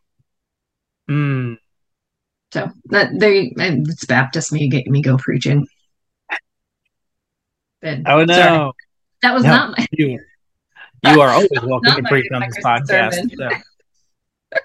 mm. 1.09 1.57
so 2.53 2.71
that 2.87 3.11
they 3.19 3.53
it's 3.57 4.05
baptist 4.07 4.53
me 4.53 4.69
get 4.69 4.87
me 4.87 5.03
go 5.03 5.17
preaching 5.17 5.67
but, 7.81 7.99
oh 8.07 8.25
no 8.25 8.35
sorry. 8.35 8.73
that 9.23 9.35
was 9.35 9.45
no, 9.45 9.51
not 9.51 9.79
my 9.79 9.87
you, 9.93 10.19
you 11.05 11.21
are 11.21 11.31
always 11.31 11.49
welcome 11.63 12.03
to 12.03 12.09
preach 12.09 12.31
on 12.33 12.41
this 12.41 12.59
podcast 12.65 13.31
so. 13.37 14.59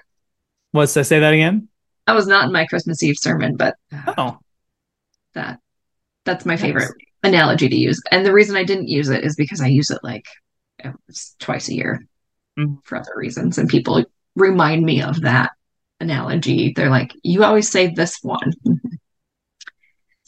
what's 0.72 0.94
to 0.94 1.04
say 1.04 1.20
that 1.20 1.32
again 1.32 1.68
I 2.06 2.12
was 2.12 2.26
not 2.26 2.44
in 2.44 2.52
my 2.52 2.66
Christmas 2.66 3.02
Eve 3.02 3.16
sermon, 3.18 3.56
but 3.56 3.76
oh, 4.18 4.38
that 5.34 5.60
that's 6.24 6.44
my 6.44 6.56
favorite 6.56 6.90
nice. 7.22 7.32
analogy 7.32 7.68
to 7.68 7.76
use. 7.76 8.00
And 8.10 8.24
the 8.24 8.32
reason 8.32 8.56
I 8.56 8.64
didn't 8.64 8.88
use 8.88 9.08
it 9.08 9.24
is 9.24 9.36
because 9.36 9.60
I 9.60 9.68
use 9.68 9.90
it 9.90 10.00
like 10.02 10.26
twice 11.38 11.68
a 11.68 11.74
year 11.74 12.06
mm. 12.58 12.78
for 12.84 12.96
other 12.96 13.12
reasons, 13.16 13.58
and 13.58 13.68
people 13.68 14.04
remind 14.36 14.84
me 14.84 15.02
of 15.02 15.22
that 15.22 15.52
analogy. 16.00 16.72
They're 16.74 16.90
like, 16.90 17.12
"You 17.22 17.44
always 17.44 17.70
say 17.70 17.88
this 17.88 18.18
one." 18.22 18.52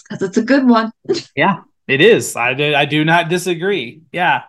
because 0.08 0.22
it's 0.22 0.36
a 0.36 0.42
good 0.42 0.66
one. 0.66 0.92
yeah, 1.36 1.62
it 1.86 2.00
is. 2.00 2.36
I 2.36 2.54
do, 2.54 2.74
I 2.74 2.84
do 2.84 3.04
not 3.04 3.28
disagree. 3.28 4.02
Yeah. 4.12 4.44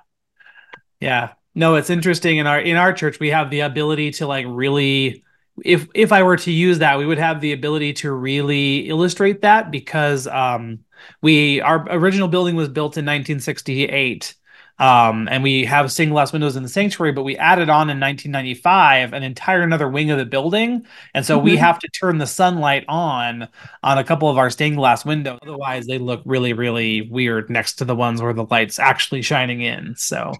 Yeah. 0.99 1.33
No, 1.55 1.75
it's 1.75 1.89
interesting 1.89 2.37
in 2.37 2.47
our 2.47 2.59
in 2.59 2.77
our 2.77 2.93
church 2.93 3.19
we 3.19 3.29
have 3.29 3.49
the 3.49 3.61
ability 3.61 4.11
to 4.11 4.27
like 4.27 4.45
really 4.47 5.23
if 5.63 5.87
if 5.95 6.11
I 6.11 6.23
were 6.23 6.37
to 6.37 6.51
use 6.51 6.79
that, 6.79 6.99
we 6.99 7.05
would 7.05 7.17
have 7.17 7.41
the 7.41 7.53
ability 7.53 7.93
to 7.93 8.11
really 8.11 8.89
illustrate 8.89 9.41
that 9.41 9.71
because 9.71 10.27
um, 10.27 10.79
we 11.21 11.61
our 11.61 11.83
original 11.89 12.27
building 12.27 12.55
was 12.55 12.69
built 12.69 12.97
in 12.97 13.05
1968. 13.05 14.35
Um, 14.79 15.27
and 15.31 15.41
we 15.41 15.65
have 15.65 15.91
stained 15.91 16.11
glass 16.11 16.31
windows 16.31 16.55
in 16.55 16.61
the 16.61 16.69
sanctuary, 16.69 17.11
but 17.11 17.23
we 17.23 17.35
added 17.35 17.69
on 17.69 17.89
in 17.89 17.99
1995 17.99 19.13
an 19.13 19.23
entire 19.23 19.63
another 19.63 19.89
wing 19.89 20.11
of 20.11 20.19
the 20.19 20.25
building, 20.25 20.85
and 21.15 21.25
so 21.25 21.37
mm-hmm. 21.37 21.45
we 21.45 21.57
have 21.57 21.79
to 21.79 21.87
turn 21.89 22.19
the 22.19 22.27
sunlight 22.27 22.85
on 22.87 23.47
on 23.81 23.97
a 23.97 24.03
couple 24.03 24.29
of 24.29 24.37
our 24.37 24.51
stained 24.51 24.75
glass 24.75 25.03
windows. 25.03 25.39
Otherwise, 25.41 25.87
they 25.87 25.97
look 25.97 26.21
really, 26.25 26.53
really 26.53 27.01
weird 27.01 27.49
next 27.49 27.75
to 27.75 27.85
the 27.85 27.95
ones 27.95 28.21
where 28.21 28.33
the 28.33 28.45
light's 28.45 28.77
actually 28.77 29.23
shining 29.23 29.61
in. 29.61 29.95
So, 29.95 30.33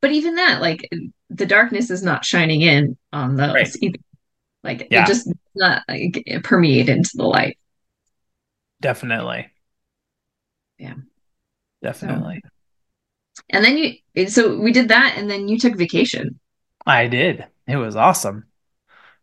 but 0.00 0.12
even 0.12 0.36
that, 0.36 0.62
like 0.62 0.88
the 1.28 1.46
darkness 1.46 1.90
is 1.90 2.02
not 2.02 2.24
shining 2.24 2.62
in 2.62 2.96
on 3.12 3.36
those 3.36 3.54
right. 3.54 3.76
either. 3.82 3.98
Like 4.64 4.88
yeah. 4.90 5.02
it 5.02 5.08
just 5.08 5.30
not 5.54 5.82
like, 5.88 6.24
permeate 6.44 6.88
into 6.88 7.10
the 7.14 7.24
light. 7.24 7.58
Definitely. 8.80 9.48
Yeah. 10.78 10.94
Definitely. 11.82 12.40
So, 12.42 12.50
and 13.50 13.64
then 13.64 13.78
you 13.78 14.28
so 14.28 14.58
we 14.58 14.72
did 14.72 14.88
that 14.88 15.14
and 15.16 15.30
then 15.30 15.48
you 15.48 15.58
took 15.58 15.76
vacation. 15.76 16.38
I 16.86 17.06
did. 17.06 17.46
It 17.66 17.76
was 17.76 17.96
awesome. 17.96 18.46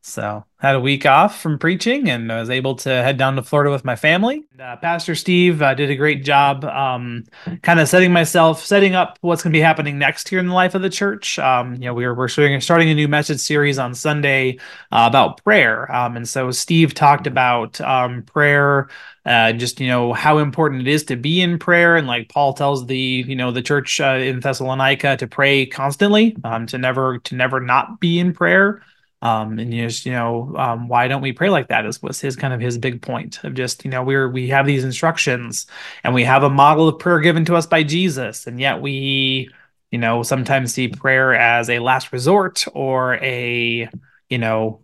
So 0.01 0.45
had 0.59 0.75
a 0.75 0.79
week 0.79 1.05
off 1.05 1.41
from 1.41 1.57
preaching 1.57 2.09
and 2.09 2.31
I 2.31 2.39
was 2.39 2.49
able 2.49 2.75
to 2.75 2.89
head 2.89 3.17
down 3.17 3.35
to 3.35 3.43
Florida 3.43 3.71
with 3.71 3.85
my 3.85 3.95
family. 3.95 4.45
Uh, 4.59 4.75
Pastor 4.77 5.15
Steve 5.15 5.61
uh, 5.61 5.73
did 5.73 5.89
a 5.89 5.95
great 5.95 6.23
job, 6.23 6.65
um, 6.65 7.25
kind 7.61 7.79
of 7.79 7.87
setting 7.87 8.11
myself, 8.11 8.65
setting 8.65 8.95
up 8.95 9.17
what's 9.21 9.41
going 9.41 9.51
to 9.51 9.57
be 9.57 9.61
happening 9.61 9.97
next 9.97 10.27
here 10.27 10.39
in 10.39 10.47
the 10.47 10.53
life 10.53 10.75
of 10.75 10.81
the 10.81 10.89
church. 10.89 11.37
Um, 11.39 11.75
you 11.75 11.81
know, 11.81 11.93
we 11.93 12.05
are 12.05 12.13
we're 12.13 12.27
starting, 12.27 12.89
a 12.89 12.93
new 12.93 13.07
message 13.07 13.39
series 13.39 13.77
on 13.77 13.93
Sunday 13.93 14.57
uh, 14.91 15.05
about 15.07 15.43
prayer, 15.43 15.89
um, 15.93 16.17
and 16.17 16.27
so 16.27 16.51
Steve 16.51 16.93
talked 16.93 17.27
about 17.27 17.79
um, 17.81 18.23
prayer. 18.23 18.89
Uh, 19.25 19.51
just 19.51 19.79
you 19.79 19.87
know 19.87 20.13
how 20.13 20.39
important 20.39 20.81
it 20.81 20.91
is 20.91 21.03
to 21.05 21.15
be 21.15 21.41
in 21.41 21.59
prayer, 21.59 21.95
and 21.95 22.07
like 22.07 22.29
Paul 22.29 22.53
tells 22.53 22.85
the 22.85 22.97
you 22.97 23.35
know 23.35 23.51
the 23.51 23.61
church 23.61 23.99
uh, 24.01 24.19
in 24.21 24.39
Thessalonica 24.39 25.17
to 25.17 25.27
pray 25.27 25.65
constantly, 25.65 26.35
um, 26.43 26.65
to 26.67 26.77
never 26.77 27.19
to 27.19 27.35
never 27.35 27.59
not 27.59 27.99
be 27.99 28.19
in 28.19 28.33
prayer. 28.33 28.81
Um, 29.21 29.59
and 29.59 29.73
you 29.73 29.85
just, 29.87 30.05
you 30.05 30.13
know, 30.13 30.55
um, 30.57 30.87
why 30.87 31.09
don't 31.09 31.21
we 31.21 31.33
pray 31.33 31.49
like 31.49 31.67
that? 31.67 31.85
Is 31.85 32.01
was 32.01 32.21
his 32.21 32.35
kind 32.37 32.53
of 32.53 32.61
his 32.61 32.77
big 32.77 33.01
point 33.01 33.43
of 33.43 33.53
just, 33.53 33.83
you 33.83 33.91
know, 33.91 34.01
we're 34.03 34.29
we 34.29 34.47
have 34.49 34.65
these 34.65 34.85
instructions 34.85 35.67
and 36.03 36.13
we 36.13 36.23
have 36.23 36.43
a 36.43 36.49
model 36.49 36.87
of 36.87 36.99
prayer 36.99 37.19
given 37.19 37.43
to 37.45 37.55
us 37.55 37.67
by 37.67 37.83
Jesus, 37.83 38.47
and 38.47 38.59
yet 38.59 38.81
we, 38.81 39.49
you 39.91 39.99
know, 39.99 40.23
sometimes 40.23 40.73
see 40.73 40.87
prayer 40.87 41.33
as 41.33 41.69
a 41.69 41.79
last 41.79 42.13
resort 42.13 42.65
or 42.73 43.15
a, 43.15 43.89
you 44.29 44.37
know, 44.37 44.81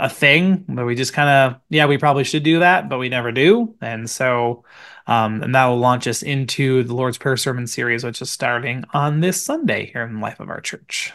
a 0.00 0.08
thing 0.08 0.64
where 0.66 0.84
we 0.84 0.96
just 0.96 1.12
kind 1.12 1.28
of, 1.30 1.60
yeah, 1.70 1.86
we 1.86 1.98
probably 1.98 2.24
should 2.24 2.42
do 2.42 2.58
that, 2.58 2.88
but 2.88 2.98
we 2.98 3.08
never 3.08 3.30
do, 3.32 3.76
and 3.80 4.08
so. 4.10 4.64
Um, 5.06 5.42
and 5.42 5.54
that 5.54 5.66
will 5.66 5.76
launch 5.76 6.06
us 6.06 6.22
into 6.22 6.82
the 6.82 6.94
Lord's 6.94 7.18
Prayer 7.18 7.36
sermon 7.36 7.66
series, 7.66 8.04
which 8.04 8.22
is 8.22 8.30
starting 8.30 8.84
on 8.94 9.20
this 9.20 9.42
Sunday 9.42 9.90
here 9.92 10.02
in 10.02 10.14
the 10.14 10.20
life 10.20 10.40
of 10.40 10.48
our 10.48 10.62
church. 10.62 11.12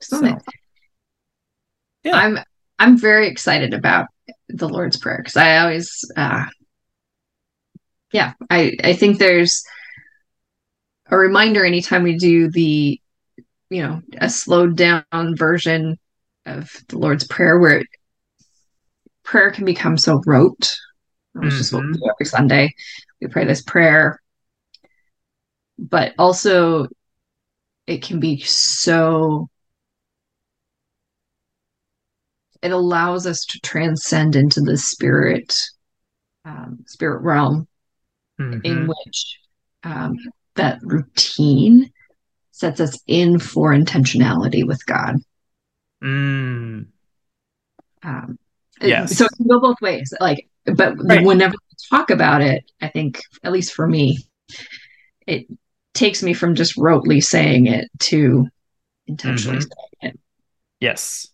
So, 0.00 0.38
yeah. 2.06 2.16
I'm 2.16 2.38
I'm 2.78 2.98
very 2.98 3.28
excited 3.28 3.74
about 3.74 4.06
the 4.48 4.68
Lord's 4.68 4.96
Prayer 4.96 5.18
because 5.18 5.36
I 5.36 5.58
always 5.58 6.04
uh 6.16 6.46
yeah, 8.12 8.32
I 8.48 8.76
I 8.82 8.92
think 8.94 9.18
there's 9.18 9.64
a 11.08 11.16
reminder 11.16 11.64
anytime 11.64 12.02
we 12.02 12.16
do 12.16 12.50
the 12.50 13.00
you 13.68 13.82
know, 13.82 14.00
a 14.18 14.30
slowed 14.30 14.76
down 14.76 15.04
version 15.12 15.98
of 16.44 16.70
the 16.88 16.98
Lord's 16.98 17.26
Prayer 17.26 17.58
where 17.58 17.78
it, 17.78 17.88
prayer 19.24 19.50
can 19.50 19.64
become 19.64 19.96
so 19.96 20.22
rote. 20.24 20.76
Which 21.32 21.50
mm-hmm. 21.50 21.60
is 21.60 21.72
what 21.72 21.84
we 21.84 21.92
do 21.92 22.08
every 22.08 22.26
Sunday. 22.26 22.74
We 23.20 23.26
pray 23.26 23.44
this 23.44 23.62
prayer. 23.62 24.22
But 25.78 26.14
also 26.18 26.86
it 27.86 28.02
can 28.02 28.20
be 28.20 28.40
so 28.40 29.48
it 32.66 32.72
allows 32.72 33.26
us 33.26 33.44
to 33.44 33.60
transcend 33.60 34.34
into 34.34 34.60
the 34.60 34.76
spirit 34.76 35.54
um, 36.44 36.80
spirit 36.86 37.22
realm 37.22 37.68
mm-hmm. 38.40 38.58
in 38.64 38.88
which 38.88 39.38
um, 39.84 40.16
that 40.56 40.80
routine 40.82 41.90
sets 42.50 42.80
us 42.80 42.98
in 43.06 43.38
for 43.38 43.72
intentionality 43.72 44.66
with 44.66 44.84
God. 44.86 45.14
Mm. 46.02 46.86
Um, 48.02 48.38
yes. 48.80 49.16
So 49.16 49.26
it 49.26 49.30
can 49.36 49.46
go 49.46 49.60
both 49.60 49.80
ways. 49.80 50.12
Like, 50.20 50.48
but 50.64 50.94
right. 50.98 51.24
whenever 51.24 51.52
we 51.52 51.96
talk 51.96 52.10
about 52.10 52.42
it, 52.42 52.64
I 52.80 52.88
think, 52.88 53.20
at 53.44 53.52
least 53.52 53.74
for 53.74 53.86
me, 53.86 54.18
it 55.26 55.46
takes 55.94 56.22
me 56.22 56.34
from 56.34 56.56
just 56.56 56.76
rotely 56.76 57.22
saying 57.22 57.66
it 57.66 57.88
to 58.00 58.48
intentionally 59.06 59.58
mm-hmm. 59.58 60.00
saying 60.02 60.14
it. 60.14 60.20
Yes. 60.80 61.28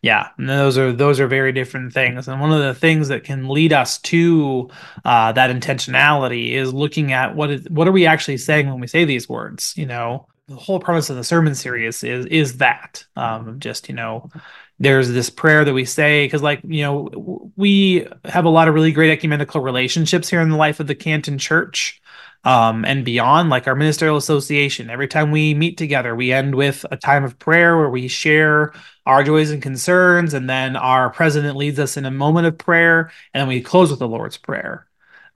Yeah, 0.00 0.28
and 0.38 0.48
those 0.48 0.78
are 0.78 0.92
those 0.92 1.18
are 1.18 1.26
very 1.26 1.52
different 1.52 1.92
things. 1.92 2.28
And 2.28 2.40
one 2.40 2.52
of 2.52 2.60
the 2.60 2.74
things 2.74 3.08
that 3.08 3.24
can 3.24 3.48
lead 3.48 3.72
us 3.72 3.98
to 4.02 4.70
uh, 5.04 5.32
that 5.32 5.50
intentionality 5.50 6.52
is 6.52 6.72
looking 6.72 7.12
at 7.12 7.34
what 7.34 7.50
is 7.50 7.68
what 7.68 7.88
are 7.88 7.92
we 7.92 8.06
actually 8.06 8.38
saying 8.38 8.68
when 8.68 8.78
we 8.78 8.86
say 8.86 9.04
these 9.04 9.28
words. 9.28 9.74
You 9.76 9.86
know, 9.86 10.28
the 10.46 10.54
whole 10.54 10.78
premise 10.78 11.10
of 11.10 11.16
the 11.16 11.24
sermon 11.24 11.54
series 11.56 12.04
is 12.04 12.26
is 12.26 12.58
that 12.58 13.04
um, 13.16 13.58
just 13.58 13.88
you 13.88 13.94
know 13.94 14.30
there's 14.78 15.08
this 15.10 15.30
prayer 15.30 15.64
that 15.64 15.74
we 15.74 15.84
say 15.84 16.26
because 16.26 16.42
like 16.42 16.60
you 16.62 16.82
know 16.82 17.50
we 17.56 18.06
have 18.24 18.44
a 18.44 18.50
lot 18.50 18.68
of 18.68 18.74
really 18.74 18.92
great 18.92 19.10
ecumenical 19.10 19.60
relationships 19.60 20.28
here 20.28 20.40
in 20.40 20.48
the 20.48 20.56
life 20.56 20.78
of 20.78 20.86
the 20.86 20.94
canton 20.94 21.38
church 21.38 22.00
um, 22.48 22.86
and 22.86 23.04
beyond, 23.04 23.50
like 23.50 23.66
our 23.66 23.74
ministerial 23.74 24.16
association. 24.16 24.88
Every 24.88 25.06
time 25.06 25.30
we 25.30 25.52
meet 25.52 25.76
together, 25.76 26.16
we 26.16 26.32
end 26.32 26.54
with 26.54 26.86
a 26.90 26.96
time 26.96 27.22
of 27.22 27.38
prayer 27.38 27.76
where 27.76 27.90
we 27.90 28.08
share 28.08 28.72
our 29.04 29.22
joys 29.22 29.50
and 29.50 29.60
concerns, 29.60 30.32
and 30.32 30.48
then 30.48 30.74
our 30.74 31.10
president 31.10 31.58
leads 31.58 31.78
us 31.78 31.98
in 31.98 32.06
a 32.06 32.10
moment 32.10 32.46
of 32.46 32.56
prayer, 32.56 33.12
and 33.34 33.42
then 33.42 33.48
we 33.48 33.60
close 33.60 33.90
with 33.90 33.98
the 33.98 34.08
Lord's 34.08 34.38
Prayer. 34.38 34.86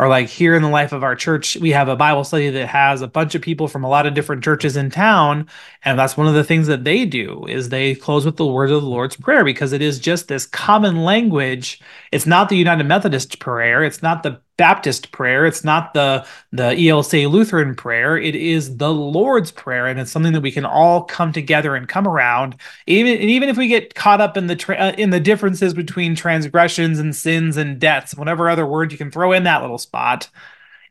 Or 0.00 0.08
like 0.08 0.28
here 0.28 0.54
in 0.54 0.62
the 0.62 0.70
life 0.70 0.92
of 0.92 1.04
our 1.04 1.14
church 1.14 1.56
we 1.56 1.70
have 1.70 1.86
a 1.88 1.94
bible 1.94 2.24
study 2.24 2.50
that 2.50 2.66
has 2.66 3.02
a 3.02 3.06
bunch 3.06 3.36
of 3.36 3.42
people 3.42 3.68
from 3.68 3.84
a 3.84 3.88
lot 3.88 4.04
of 4.04 4.14
different 4.14 4.42
churches 4.42 4.76
in 4.76 4.90
town 4.90 5.48
and 5.84 5.96
that's 5.96 6.16
one 6.16 6.26
of 6.26 6.34
the 6.34 6.42
things 6.42 6.66
that 6.66 6.82
they 6.82 7.04
do 7.04 7.46
is 7.46 7.68
they 7.68 7.94
close 7.94 8.26
with 8.26 8.36
the 8.36 8.46
words 8.46 8.72
of 8.72 8.82
the 8.82 8.88
lord's 8.88 9.14
prayer 9.14 9.44
because 9.44 9.72
it 9.72 9.80
is 9.80 10.00
just 10.00 10.26
this 10.26 10.44
common 10.44 11.04
language. 11.04 11.80
It's 12.10 12.26
not 12.26 12.48
the 12.48 12.56
united 12.56 12.82
methodist 12.84 13.38
prayer. 13.38 13.84
It's 13.84 14.02
not 14.02 14.24
the 14.24 14.40
Baptist 14.56 15.12
prayer. 15.12 15.46
It's 15.46 15.64
not 15.64 15.94
the 15.94 16.26
the 16.52 16.70
ELCA 16.70 17.30
Lutheran 17.30 17.74
prayer. 17.74 18.16
It 18.18 18.36
is 18.36 18.76
the 18.76 18.92
Lord's 18.92 19.50
prayer, 19.50 19.86
and 19.86 19.98
it's 19.98 20.10
something 20.10 20.32
that 20.32 20.42
we 20.42 20.52
can 20.52 20.64
all 20.64 21.04
come 21.04 21.32
together 21.32 21.74
and 21.74 21.88
come 21.88 22.06
around. 22.06 22.56
Even 22.86 23.18
and 23.18 23.30
even 23.30 23.48
if 23.48 23.56
we 23.56 23.68
get 23.68 23.94
caught 23.94 24.20
up 24.20 24.36
in 24.36 24.46
the 24.46 24.56
tra- 24.56 24.76
uh, 24.76 24.92
in 24.98 25.10
the 25.10 25.20
differences 25.20 25.74
between 25.74 26.14
transgressions 26.14 26.98
and 26.98 27.16
sins 27.16 27.56
and 27.56 27.78
debts, 27.78 28.14
whatever 28.14 28.48
other 28.48 28.66
word 28.66 28.92
you 28.92 28.98
can 28.98 29.10
throw 29.10 29.32
in 29.32 29.44
that 29.44 29.62
little 29.62 29.78
spot, 29.78 30.28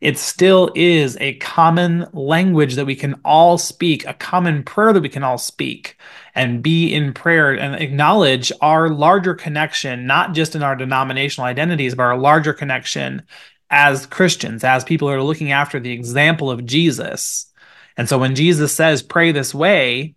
it 0.01 0.17
still 0.17 0.71
is 0.75 1.15
a 1.21 1.35
common 1.35 2.07
language 2.11 2.73
that 2.75 2.87
we 2.87 2.95
can 2.95 3.21
all 3.23 3.59
speak, 3.59 4.05
a 4.07 4.15
common 4.15 4.63
prayer 4.63 4.93
that 4.93 5.01
we 5.03 5.09
can 5.09 5.23
all 5.23 5.37
speak 5.37 5.95
and 6.33 6.63
be 6.63 6.91
in 6.91 7.13
prayer 7.13 7.53
and 7.53 7.75
acknowledge 7.75 8.51
our 8.61 8.89
larger 8.89 9.35
connection, 9.35 10.07
not 10.07 10.33
just 10.33 10.55
in 10.55 10.63
our 10.63 10.75
denominational 10.75 11.45
identities, 11.45 11.93
but 11.93 12.03
our 12.03 12.17
larger 12.17 12.51
connection 12.51 13.21
as 13.69 14.07
Christians, 14.07 14.63
as 14.63 14.83
people 14.83 15.07
who 15.07 15.13
are 15.13 15.23
looking 15.23 15.51
after 15.51 15.79
the 15.79 15.91
example 15.91 16.49
of 16.49 16.65
Jesus. 16.65 17.51
And 17.95 18.09
so 18.09 18.17
when 18.17 18.35
Jesus 18.35 18.73
says, 18.73 19.03
pray 19.03 19.31
this 19.31 19.53
way, 19.53 20.15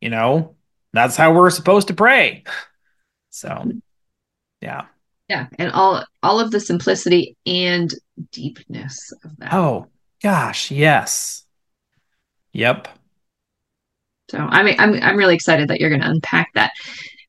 you 0.00 0.10
know, 0.10 0.54
that's 0.92 1.16
how 1.16 1.34
we're 1.34 1.50
supposed 1.50 1.88
to 1.88 1.94
pray. 1.94 2.44
So, 3.30 3.72
yeah. 4.60 4.86
Yeah, 5.28 5.46
and 5.58 5.72
all 5.72 6.04
all 6.22 6.40
of 6.40 6.50
the 6.50 6.60
simplicity 6.60 7.36
and 7.46 7.90
deepness 8.30 9.12
of 9.24 9.36
that. 9.38 9.54
Oh, 9.54 9.86
gosh, 10.22 10.70
yes. 10.70 11.44
Yep. 12.52 12.88
So 14.30 14.38
I 14.38 14.62
mean, 14.62 14.76
I'm 14.78 14.94
I'm 15.02 15.16
really 15.16 15.34
excited 15.34 15.68
that 15.68 15.80
you're 15.80 15.90
going 15.90 16.02
to 16.02 16.10
unpack 16.10 16.52
that. 16.54 16.72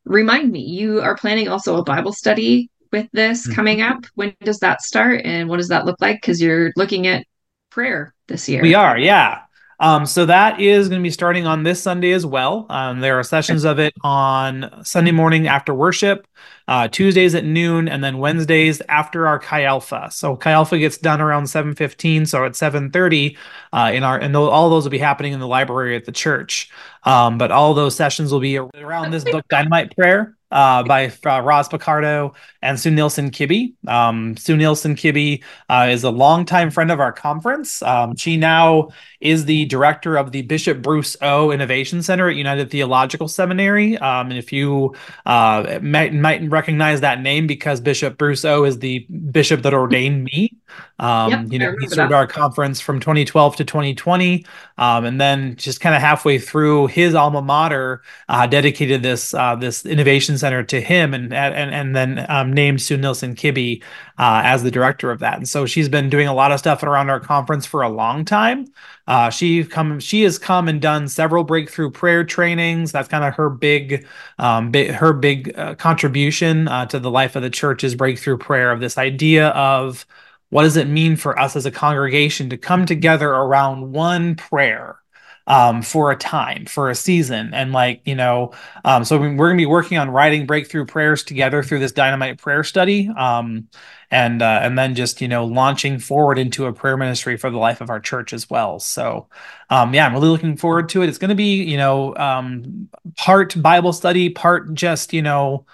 Remind 0.04 0.52
me, 0.52 0.60
you 0.60 1.02
are 1.02 1.16
planning 1.16 1.48
also 1.48 1.78
a 1.78 1.84
Bible 1.84 2.14
study 2.14 2.70
with 2.92 3.08
this 3.12 3.44
mm-hmm. 3.44 3.56
coming 3.56 3.82
up. 3.82 4.06
When 4.16 4.36
does 4.44 4.60
that 4.60 4.82
start, 4.82 5.22
and 5.24 5.50
what 5.50 5.58
does 5.58 5.70
that 5.70 5.86
look 5.86 6.00
like? 6.00 6.22
Because 6.22 6.42
you're 6.42 6.72
looking 6.76 7.08
at 7.08 7.26
prayer 7.70 8.14
this 8.28 8.48
year. 8.48 8.62
We 8.62 8.76
are, 8.76 8.98
yeah. 8.98 9.42
Um, 9.80 10.06
so 10.06 10.26
that 10.26 10.62
is 10.62 10.88
going 10.88 11.02
to 11.02 11.04
be 11.04 11.12
starting 11.12 11.46
on 11.46 11.64
this 11.64 11.82
Sunday 11.82 12.12
as 12.12 12.26
well. 12.26 12.66
Um, 12.70 13.02
there 13.02 13.20
are 13.20 13.24
sessions 13.24 13.66
of 13.66 13.78
it 13.80 13.94
on 14.04 14.72
Sunday 14.86 15.12
morning 15.12 15.48
after 15.48 15.74
worship, 15.74 16.28
uh, 16.68 16.88
Tuesdays 16.88 17.36
at 17.36 17.46
noon, 17.46 17.88
and 17.88 18.04
then 18.04 18.18
Wednesdays 18.18 18.82
after 18.90 19.28
our 19.28 19.40
Chi 19.40 19.64
Alpha. 19.64 20.10
So 20.12 20.36
Chi 20.36 20.52
Alpha 20.52 20.78
gets 20.78 20.98
done 20.98 21.22
around 21.22 21.48
seven 21.48 21.76
fifteen. 21.76 22.26
So 22.26 22.46
at 22.46 22.56
seven 22.56 22.92
thirty, 22.92 23.38
uh, 23.74 23.92
in 23.94 24.04
our 24.04 24.18
and 24.18 24.34
th- 24.34 24.50
all 24.50 24.70
those 24.70 24.84
will 24.84 24.92
be 24.92 24.98
happening 24.98 25.34
in 25.34 25.40
the 25.40 25.48
library 25.48 25.96
at 25.96 26.06
the 26.06 26.12
church. 26.12 26.70
Um, 27.04 27.38
but 27.38 27.52
all 27.52 27.74
those 27.74 27.96
sessions 27.96 28.32
will 28.32 28.40
be 28.40 28.58
around 28.58 29.12
this 29.12 29.24
book, 29.24 29.48
Dynamite 29.48 29.96
Prayer 29.96 30.36
uh, 30.52 30.84
by 30.84 31.12
uh, 31.26 31.42
Roz 31.42 31.68
Picardo 31.68 32.34
and 32.62 32.80
Sue 32.80 32.90
Nilson 32.90 33.30
Kibbey. 33.30 33.74
Um, 33.88 34.38
Sue 34.38 34.56
Nilson 34.56 34.96
Kibbey 34.96 35.44
uh, 35.70 35.88
is 35.90 36.04
a 36.04 36.10
longtime 36.10 36.72
friend 36.72 36.92
of 36.92 37.00
our 37.00 37.12
conference. 37.12 37.82
Um, 37.84 38.16
she 38.16 38.38
now 38.38 38.90
is 39.20 39.46
the 39.46 39.66
director 39.66 40.18
of 40.18 40.32
the 40.32 40.44
Bishop 40.44 40.82
Bruce 40.82 41.18
Ough 41.22 41.52
Innovation 41.52 42.02
Center 42.02 42.30
at 42.30 42.36
United 42.36 42.72
Theological 42.72 43.28
Seminary. 43.28 43.98
Um, 43.98 44.30
and 44.30 44.40
if 44.40 44.54
you 44.54 44.96
uh, 45.26 45.80
might, 45.82 46.14
might 46.14 46.50
recognize 46.56 47.02
that 47.02 47.22
name 47.22 47.46
because 47.46 47.80
Bishop 47.80 48.18
Bruce 48.18 48.44
Ough 48.44 48.64
is 48.64 48.80
the 48.80 49.00
bishop 49.32 49.62
that 49.62 49.74
ordained 49.74 50.24
me. 50.24 50.56
Um, 51.00 51.32
yep, 51.32 51.46
you 51.52 51.60
know, 51.60 51.76
he 51.80 51.88
served 51.88 52.14
our 52.14 52.26
conference 52.26 52.80
from 52.80 53.00
2012 53.00 53.58
to 53.58 53.66
2020, 53.66 54.46
um, 54.78 55.06
and 55.06 55.22
then 55.22 55.56
just 55.58 55.82
kind 55.82 55.94
of 55.94 56.02
halfway 56.02 56.40
through 56.40 56.88
his 56.88 57.14
alma 57.14 57.42
mater, 57.42 58.02
uh, 58.30 58.48
dedicated 58.48 59.04
this 59.04 59.34
uh, 59.34 59.56
this 59.56 59.86
innovation 59.86 60.38
center 60.38 60.64
to 60.64 60.82
him, 60.82 61.14
and 61.14 61.34
and 61.34 61.74
and 61.74 61.96
then 61.96 62.26
um, 62.30 62.52
named 62.52 62.82
Sue 62.82 62.98
Nilson 62.98 63.36
Kibbey 63.36 63.84
uh, 64.18 64.42
as 64.44 64.64
the 64.64 64.72
director 64.72 65.12
of 65.12 65.20
that. 65.20 65.38
And 65.38 65.48
so 65.48 65.66
she's 65.66 65.90
been 65.90 66.10
doing 66.10 66.28
a 66.28 66.34
lot 66.34 66.52
of 66.52 66.60
stuff 66.60 66.82
around 66.84 67.10
our 67.10 67.20
conference 67.20 67.66
for 67.66 67.82
a 67.82 67.90
long 67.90 68.26
time. 68.26 68.66
Uh, 69.08 69.30
she 69.30 69.64
come 69.64 70.00
she 70.00 70.24
has 70.24 70.40
come 70.40 70.68
and 70.68 70.82
done 70.82 71.08
several 71.08 71.44
breakthrough 71.44 71.92
prayer 71.92 72.24
trainings. 72.24 72.92
That's 72.92 73.08
kind 73.08 73.24
of 73.24 73.36
her 73.36 73.50
big, 73.50 74.08
um, 74.40 74.72
big 74.72 74.92
her 74.92 75.14
big 75.14 75.58
uh, 75.58 75.76
contribution 75.76 76.68
uh, 76.68 76.88
to 76.88 77.00
the 77.00 77.12
life 77.12 77.36
of 77.36 77.44
the 77.44 77.50
church 77.50 77.84
is 77.84 77.96
breakthrough 77.96 78.38
prayer 78.38 78.72
of 78.72 78.80
this 78.80 78.98
idea 78.98 79.50
of 79.50 80.06
what 80.50 80.64
does 80.64 80.78
it 80.78 80.88
mean 80.88 81.16
for 81.16 81.38
us 81.40 81.56
as 81.56 81.66
a 81.66 81.72
congregation 81.72 82.50
to 82.50 82.58
come 82.58 82.86
together 82.86 83.30
around 83.30 83.92
one 83.92 84.36
prayer 84.36 85.00
um, 85.48 85.82
for 85.82 86.12
a 86.12 86.16
time, 86.16 86.66
for 86.66 86.90
a 86.90 86.96
season. 86.96 87.54
And 87.54 87.72
like, 87.72 88.02
you 88.06 88.16
know, 88.16 88.54
um, 88.84 89.06
so 89.06 89.20
we're 89.20 89.36
going 89.36 89.58
to 89.58 89.62
be 89.62 89.66
working 89.66 89.98
on 89.98 90.10
writing 90.10 90.46
breakthrough 90.46 90.86
prayers 90.86 91.24
together 91.24 91.62
through 91.62 91.80
this 91.80 91.92
dynamite 91.92 92.38
prayer 92.38 92.64
study. 92.64 93.10
Um, 93.10 93.68
and, 94.12 94.42
uh, 94.42 94.60
and 94.62 94.78
then 94.78 94.96
just, 94.96 95.22
you 95.22 95.28
know, 95.28 95.46
launching 95.46 96.00
forward 96.00 96.38
into 96.38 96.66
a 96.66 96.74
prayer 96.74 96.98
ministry 96.98 97.38
for 97.38 97.50
the 97.50 97.58
life 97.58 97.82
of 97.82 97.90
our 97.90 98.00
church 98.00 98.34
as 98.34 98.50
well. 98.50 98.80
So, 98.80 99.28
um, 99.70 99.94
yeah, 99.94 100.06
I'm 100.06 100.14
really 100.14 100.30
looking 100.30 100.58
forward 100.58 100.90
to 100.90 101.02
it. 101.02 101.10
It's 101.10 101.18
going 101.18 101.30
to 101.30 101.36
be, 101.36 101.64
you 101.64 101.78
know, 101.78 102.16
um, 102.16 102.90
part 103.18 103.60
Bible 103.62 103.94
study, 103.94 104.30
part 104.30 104.74
just, 104.74 105.12
you 105.14 105.22
know, 105.22 105.66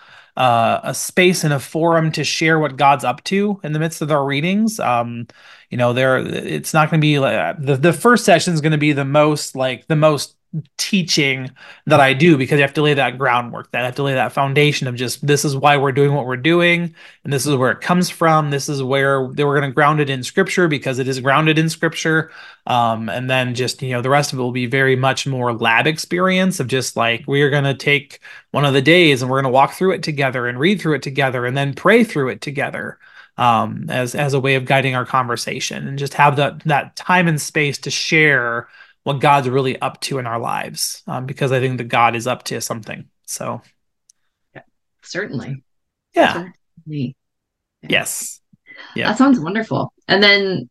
uh, 0.42 0.80
a 0.84 0.94
space 0.96 1.44
and 1.44 1.54
a 1.54 1.60
forum 1.60 2.12
to 2.12 2.24
share 2.24 2.58
what 2.58 2.76
God's 2.76 3.04
up 3.04 3.24
to 3.26 3.60
in 3.64 3.74
the 3.74 3.80
midst 3.80 4.02
of 4.02 4.10
our 4.10 4.26
readings. 4.26 4.80
Um, 4.80 5.28
you 5.70 5.78
know, 5.78 5.94
there 5.94 6.18
it's 6.18 6.74
not 6.74 6.90
going 6.90 7.00
to 7.00 7.06
be 7.06 7.20
like 7.20 7.64
the 7.64 7.76
the 7.76 7.94
first 7.94 8.26
session 8.26 8.52
is 8.52 8.60
going 8.60 8.72
to 8.72 8.80
be 8.80 8.92
the 8.92 9.06
most 9.06 9.56
like 9.56 9.86
the 9.86 9.96
most 9.96 10.36
teaching 10.78 11.50
that 11.86 12.00
I 12.00 12.14
do 12.14 12.38
because 12.38 12.58
you 12.58 12.64
have 12.64 12.74
to 12.74 12.82
lay 12.82 12.94
that 12.94 13.18
groundwork, 13.18 13.72
that 13.72 13.84
I 13.84 13.86
have 13.86 13.96
to 13.96 14.04
lay 14.04 14.14
that 14.14 14.34
foundation 14.34 14.88
of 14.88 14.96
just 14.96 15.26
this 15.26 15.46
is 15.46 15.56
why 15.56 15.78
we're 15.78 15.92
doing 15.92 16.14
what 16.14 16.26
we're 16.26 16.38
doing, 16.38 16.94
and 17.24 17.32
this 17.32 17.46
is 17.46 17.56
where 17.56 17.72
it 17.72 17.82
comes 17.82 18.10
from. 18.10 18.50
This 18.50 18.68
is 18.68 18.84
where 18.84 19.22
we're 19.24 19.34
going 19.36 19.62
to 19.62 19.72
ground 19.72 20.02
it 20.02 20.10
in 20.10 20.24
scripture 20.24 20.68
because 20.68 21.00
it 21.00 21.08
is 21.08 21.20
grounded 21.20 21.58
in 21.58 21.70
scripture. 21.70 22.32
Um, 22.68 23.10
and 23.10 23.30
then 23.30 23.56
just 23.56 23.82
you 23.82 23.92
know 23.92 24.02
the 24.02 24.10
rest 24.10 24.34
of 24.34 24.40
it 24.40 24.42
will 24.42 24.52
be 24.52 24.66
very 24.66 24.96
much 24.96 25.26
more 25.26 25.54
lab 25.54 25.88
experience 25.88 26.60
of 26.60 26.68
just 26.68 26.98
like 26.98 27.24
we 27.28 27.42
are 27.42 27.50
going 27.50 27.64
to 27.64 27.74
take 27.74 28.20
one 28.52 28.66
of 28.66 28.74
the 28.74 28.82
days 28.82 29.22
and 29.22 29.32
we're 29.32 29.42
going 29.42 29.52
to 29.52 29.56
walk 29.56 29.74
through 29.74 29.92
it 29.92 30.04
together 30.04 30.48
and 30.48 30.60
read 30.60 30.82
through 30.82 30.96
it 30.96 31.04
together 31.04 31.46
and 31.46 31.56
then 31.56 31.74
pray 31.74 32.04
through 32.04 32.30
it 32.30 32.42
together 32.42 33.00
um, 33.38 33.86
as 33.90 34.14
as 34.14 34.34
a 34.34 34.40
way 34.40 34.56
of 34.56 34.66
guiding 34.66 34.96
our 34.96 35.06
conversation 35.06 35.88
and 35.88 35.98
just 35.98 36.14
have 36.14 36.36
that 36.36 36.60
that 36.66 36.96
time 36.96 37.28
and 37.28 37.42
space 37.42 37.78
to 37.80 37.90
share 37.90 38.68
what 39.04 39.20
God's 39.20 39.50
really 39.50 39.80
up 39.80 40.00
to 40.02 40.20
in 40.20 40.28
our 40.28 40.40
lives 40.40 41.04
um, 41.08 41.26
because 41.26 41.52
I 41.52 41.60
think 41.60 41.78
that 41.80 41.86
God 41.86 42.16
is 42.16 42.28
up 42.28 42.44
to 42.44 42.62
something. 42.62 43.10
So, 43.26 43.62
yeah, 44.54 44.62
certainly. 45.02 45.64
Yeah. 46.14 46.34
Certainly. 46.34 47.16
yeah. 47.82 47.90
Yes. 47.90 48.42
Yeah. 48.96 49.10
That 49.10 49.18
sounds 49.18 49.40
wonderful. 49.40 49.94
And 50.08 50.22
then, 50.22 50.70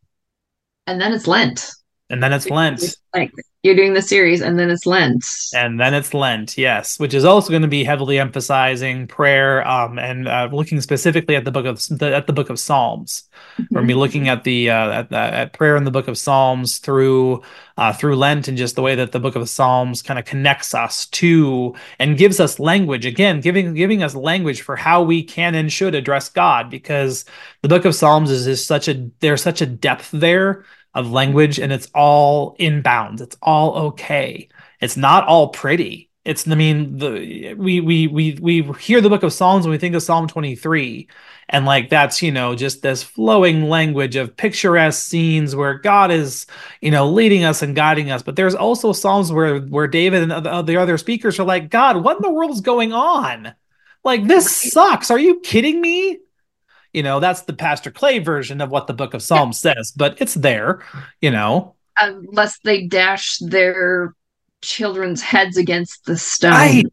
and 0.87 1.01
then 1.01 1.13
it's 1.13 1.27
Lent. 1.27 1.71
And 2.09 2.21
then 2.21 2.33
it's 2.33 2.49
Lent. 2.49 2.83
Like 3.13 3.31
you're 3.63 3.75
doing 3.75 3.93
the 3.93 4.01
series 4.01 4.41
and 4.41 4.57
then 4.57 4.71
it's 4.71 4.87
Lent. 4.87 5.23
And 5.53 5.79
then 5.79 5.93
it's 5.93 6.15
Lent, 6.15 6.57
yes, 6.57 6.99
which 6.99 7.13
is 7.13 7.23
also 7.23 7.51
going 7.51 7.61
to 7.61 7.67
be 7.67 7.83
heavily 7.83 8.17
emphasizing 8.17 9.05
prayer 9.05 9.67
um, 9.67 9.99
and 9.99 10.27
uh, 10.27 10.49
looking 10.51 10.81
specifically 10.81 11.35
at 11.35 11.45
the 11.45 11.51
book 11.51 11.67
of 11.67 11.79
the, 11.87 12.15
at 12.15 12.25
the 12.25 12.33
book 12.33 12.49
of 12.49 12.59
Psalms. 12.59 13.29
We're 13.59 13.65
going 13.75 13.87
to 13.87 13.93
be 13.93 13.99
looking 13.99 14.29
at 14.29 14.43
the 14.43 14.71
uh, 14.71 14.91
at, 14.91 15.13
at 15.13 15.53
prayer 15.53 15.77
in 15.77 15.83
the 15.83 15.91
book 15.91 16.07
of 16.07 16.17
Psalms 16.17 16.79
through 16.79 17.43
uh, 17.77 17.93
through 17.93 18.15
Lent 18.15 18.47
and 18.47 18.57
just 18.57 18.75
the 18.75 18.81
way 18.81 18.95
that 18.95 19.11
the 19.11 19.19
book 19.19 19.35
of 19.35 19.47
Psalms 19.47 20.01
kind 20.01 20.17
of 20.17 20.25
connects 20.25 20.73
us 20.73 21.05
to 21.07 21.75
and 21.99 22.17
gives 22.17 22.39
us 22.39 22.59
language 22.59 23.05
again, 23.05 23.41
giving 23.41 23.75
giving 23.75 24.01
us 24.01 24.15
language 24.15 24.61
for 24.61 24.75
how 24.75 25.03
we 25.03 25.21
can 25.23 25.53
and 25.53 25.71
should 25.71 25.93
address 25.93 26.29
God 26.29 26.71
because 26.71 27.25
the 27.61 27.67
book 27.67 27.85
of 27.85 27.93
Psalms 27.93 28.31
is, 28.31 28.47
is 28.47 28.65
such 28.65 28.87
a 28.87 29.07
there's 29.19 29.43
such 29.43 29.61
a 29.61 29.67
depth 29.67 30.09
there 30.11 30.65
of 30.93 31.11
language 31.11 31.59
and 31.59 31.71
it's 31.71 31.89
all 31.93 32.55
in 32.59 32.81
bounds. 32.81 33.21
It's 33.21 33.37
all 33.41 33.75
okay. 33.87 34.49
It's 34.79 34.97
not 34.97 35.27
all 35.27 35.49
pretty. 35.49 36.09
It's 36.23 36.47
I 36.47 36.53
mean 36.53 36.97
the 36.97 37.55
we 37.55 37.79
we 37.79 38.07
we 38.07 38.33
we 38.33 38.61
hear 38.79 39.01
the 39.01 39.09
book 39.09 39.23
of 39.23 39.33
Psalms 39.33 39.65
when 39.65 39.71
we 39.71 39.79
think 39.79 39.95
of 39.95 40.03
Psalm 40.03 40.27
23 40.27 41.07
and 41.49 41.65
like 41.65 41.89
that's 41.89 42.21
you 42.21 42.31
know 42.31 42.53
just 42.53 42.83
this 42.83 43.01
flowing 43.01 43.69
language 43.69 44.15
of 44.15 44.35
picturesque 44.35 45.03
scenes 45.03 45.55
where 45.55 45.79
God 45.79 46.11
is 46.11 46.45
you 46.79 46.91
know 46.91 47.09
leading 47.09 47.43
us 47.43 47.63
and 47.63 47.75
guiding 47.75 48.11
us 48.11 48.21
but 48.21 48.35
there's 48.35 48.53
also 48.53 48.93
psalms 48.93 49.31
where 49.31 49.61
where 49.61 49.87
David 49.87 50.23
and 50.23 50.45
the, 50.45 50.51
uh, 50.51 50.61
the 50.61 50.77
other 50.77 50.99
speakers 50.99 51.39
are 51.39 51.43
like 51.43 51.71
God 51.71 52.03
what 52.03 52.17
in 52.17 52.21
the 52.23 52.31
world 52.31 52.51
is 52.51 52.61
going 52.61 52.93
on 52.93 53.55
like 54.03 54.27
this 54.27 54.71
sucks 54.71 55.09
are 55.09 55.19
you 55.19 55.39
kidding 55.39 55.81
me 55.81 56.19
you 56.93 57.03
know, 57.03 57.19
that's 57.19 57.41
the 57.41 57.53
Pastor 57.53 57.91
Clay 57.91 58.19
version 58.19 58.61
of 58.61 58.69
what 58.69 58.87
the 58.87 58.93
book 58.93 59.13
of 59.13 59.21
Psalms 59.21 59.63
yeah. 59.63 59.73
says, 59.73 59.91
but 59.91 60.21
it's 60.21 60.33
there, 60.33 60.83
you 61.21 61.31
know. 61.31 61.75
Unless 61.99 62.59
they 62.59 62.87
dash 62.87 63.37
their 63.39 64.13
children's 64.61 65.21
heads 65.21 65.57
against 65.57 66.05
the 66.05 66.17
stone. 66.17 66.51
Right. 66.51 66.85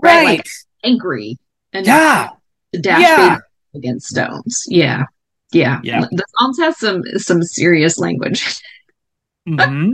Right. 0.00 0.24
Like 0.24 0.46
angry. 0.84 1.38
And 1.72 1.86
yeah. 1.86 2.30
dash 2.72 3.00
yeah. 3.00 3.38
against 3.74 4.08
stones. 4.08 4.64
Yeah. 4.68 5.04
Yeah. 5.52 5.80
Yeah. 5.82 6.06
The 6.10 6.24
Psalms 6.36 6.58
has 6.58 6.78
some 6.78 7.02
some 7.16 7.42
serious 7.42 7.98
language. 7.98 8.60
mm-hmm. 9.48 9.92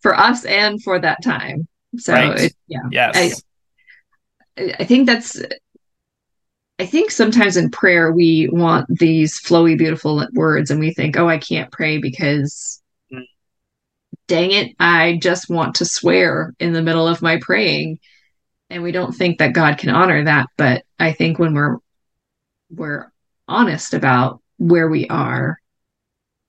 for 0.00 0.16
us 0.16 0.44
and 0.44 0.82
for 0.82 0.98
that 0.98 1.22
time. 1.22 1.68
So 1.96 2.12
right. 2.12 2.40
it, 2.40 2.56
yeah. 2.66 2.80
Yes. 2.90 3.42
I, 4.56 4.74
I 4.80 4.84
think 4.84 5.06
that's 5.06 5.40
I 6.78 6.86
think 6.86 7.10
sometimes 7.10 7.56
in 7.56 7.70
prayer 7.70 8.12
we 8.12 8.48
want 8.52 8.86
these 8.88 9.40
flowy, 9.40 9.76
beautiful 9.76 10.24
words, 10.32 10.70
and 10.70 10.78
we 10.78 10.92
think, 10.92 11.16
"Oh, 11.16 11.28
I 11.28 11.38
can't 11.38 11.72
pray 11.72 11.98
because, 11.98 12.80
mm. 13.12 13.24
dang 14.28 14.52
it, 14.52 14.76
I 14.78 15.18
just 15.20 15.50
want 15.50 15.76
to 15.76 15.84
swear 15.84 16.54
in 16.60 16.72
the 16.72 16.82
middle 16.82 17.08
of 17.08 17.20
my 17.22 17.38
praying," 17.40 17.98
and 18.70 18.82
we 18.82 18.92
don't 18.92 19.12
think 19.14 19.38
that 19.38 19.54
God 19.54 19.78
can 19.78 19.90
honor 19.90 20.24
that. 20.24 20.46
But 20.56 20.84
I 20.98 21.12
think 21.12 21.38
when 21.38 21.54
we're 21.54 21.78
we're 22.70 23.10
honest 23.48 23.94
about 23.94 24.40
where 24.58 24.88
we 24.88 25.08
are, 25.08 25.58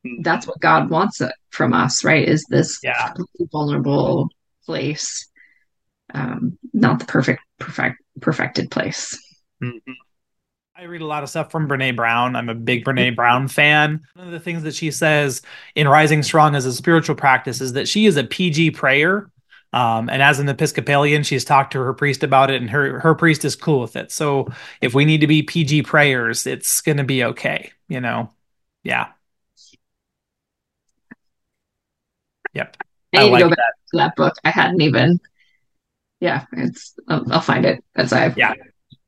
Mm-hmm. 0.06 0.22
that's 0.22 0.48
what 0.48 0.60
God 0.62 0.90
wants 0.90 1.22
from 1.50 1.74
us, 1.74 2.06
right? 2.06 2.26
Is 2.26 2.46
this 2.50 2.80
Yeah. 2.82 3.14
vulnerable 3.52 4.30
place, 4.66 5.28
um, 6.14 6.58
not 6.74 7.00
the 7.00 7.06
perfect, 7.06 7.42
perfect, 7.60 7.98
perfected 8.22 8.72
place. 8.72 9.18
Mhm. 9.62 9.82
I 10.80 10.84
read 10.84 11.02
a 11.02 11.06
lot 11.06 11.24
of 11.24 11.30
stuff 11.30 11.52
from 11.52 11.68
Brene 11.68 11.98
Brown. 11.98 12.38
I'm 12.38 12.48
a 12.48 12.56
big 12.56 12.86
Brene 12.86 13.14
Brown 13.14 13.50
fan. 13.50 14.02
One 14.14 14.28
of 14.28 14.32
the 14.32 14.40
things 14.40 14.64
that 14.64 14.74
she 14.74 14.92
says 14.92 15.42
in 15.76 15.90
Rising 15.90 16.24
Strong 16.24 16.56
as 16.56 16.66
a 16.66 16.72
spiritual 16.72 17.16
practice 17.18 17.60
is 17.60 17.74
that 17.74 17.90
she 17.90 18.06
is 18.06 18.16
a 18.16 18.24
PG 18.24 18.72
prayer. 18.72 19.30
Um, 19.74 20.10
and 20.10 20.22
as 20.24 20.40
an 20.40 20.48
Episcopalian, 20.48 21.24
she's 21.24 21.44
talked 21.44 21.74
to 21.74 21.80
her 21.80 21.94
priest 21.94 22.24
about 22.24 22.50
it, 22.50 22.62
and 22.62 22.70
her 22.70 23.02
her 23.02 23.14
priest 23.14 23.44
is 23.44 23.58
cool 23.58 23.82
with 23.82 23.98
it. 23.98 24.10
So 24.10 24.48
if 24.80 24.94
we 24.94 25.04
need 25.04 25.20
to 25.20 25.28
be 25.28 25.44
PG 25.44 25.84
prayers, 25.84 26.48
it's 26.48 26.80
gonna 26.80 27.04
be 27.04 27.26
okay. 27.26 27.72
You 27.90 28.00
know, 28.00 28.32
yeah, 28.84 29.10
yep. 32.54 32.78
I 33.14 33.20
I 33.20 33.24
need 33.26 33.32
like 33.32 33.40
to 33.44 33.50
go 33.50 33.50
back 33.50 33.58
that. 33.58 33.74
to 33.92 33.98
that 33.98 34.16
book. 34.16 34.34
I 34.44 34.50
hadn't 34.50 34.82
even. 34.82 35.20
Yeah, 36.22 36.46
it's. 36.54 36.96
I'll, 37.08 37.32
I'll 37.34 37.42
find 37.42 37.66
it 37.66 37.84
as 37.96 38.14
I 38.14 38.34
Yeah. 38.38 38.54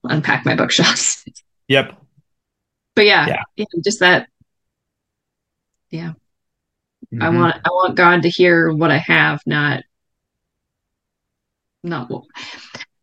unpack 0.03 0.45
my 0.45 0.55
bookshelves. 0.55 1.23
Yep. 1.71 1.95
But 2.95 3.05
yeah, 3.05 3.27
Yeah. 3.27 3.43
yeah, 3.55 3.65
just 3.81 4.01
that. 4.01 4.27
Yeah. 5.89 6.13
I 7.13 7.27
Mhm. 7.27 7.35
want. 7.35 7.55
I 7.63 7.69
want 7.69 7.95
God 7.95 8.23
to 8.23 8.29
hear 8.29 8.73
what 8.73 8.91
I 8.91 8.97
have, 8.97 9.39
not. 9.45 9.83
Not 11.81 12.09
what. 12.09 12.25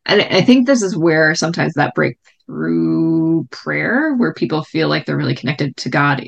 And 0.04 0.20
I 0.20 0.42
think 0.42 0.66
this 0.66 0.82
is 0.82 0.94
where 0.94 1.34
sometimes 1.34 1.74
that 1.74 1.94
breakthrough 1.94 3.44
prayer, 3.46 4.14
where 4.14 4.34
people 4.34 4.64
feel 4.64 4.88
like 4.88 5.06
they're 5.06 5.16
really 5.16 5.34
connected 5.34 5.74
to 5.78 5.88
God, 5.88 6.22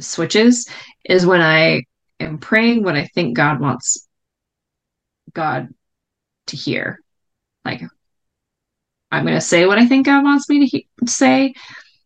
switches, 0.00 0.66
is 1.04 1.26
when 1.26 1.42
I 1.42 1.84
am 2.20 2.38
praying 2.38 2.84
what 2.84 2.96
I 2.96 3.04
think 3.04 3.36
God 3.36 3.60
wants 3.60 4.08
God 5.34 5.68
to 6.46 6.56
hear. 6.56 7.00
Like, 7.66 7.82
I'm 9.12 9.24
going 9.24 9.36
to 9.36 9.40
say 9.40 9.66
what 9.66 9.78
I 9.78 9.86
think 9.86 10.06
God 10.06 10.24
wants 10.24 10.48
me 10.48 10.60
to 10.60 10.66
he- 10.66 10.88
say. 11.06 11.54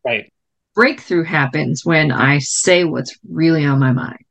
Right. 0.05 0.33
Breakthrough 0.75 1.25
happens 1.25 1.83
when 1.85 2.13
I 2.13 2.39
say 2.39 2.85
what's 2.85 3.17
really 3.29 3.65
on 3.65 3.79
my 3.79 3.93
mind, 3.93 4.25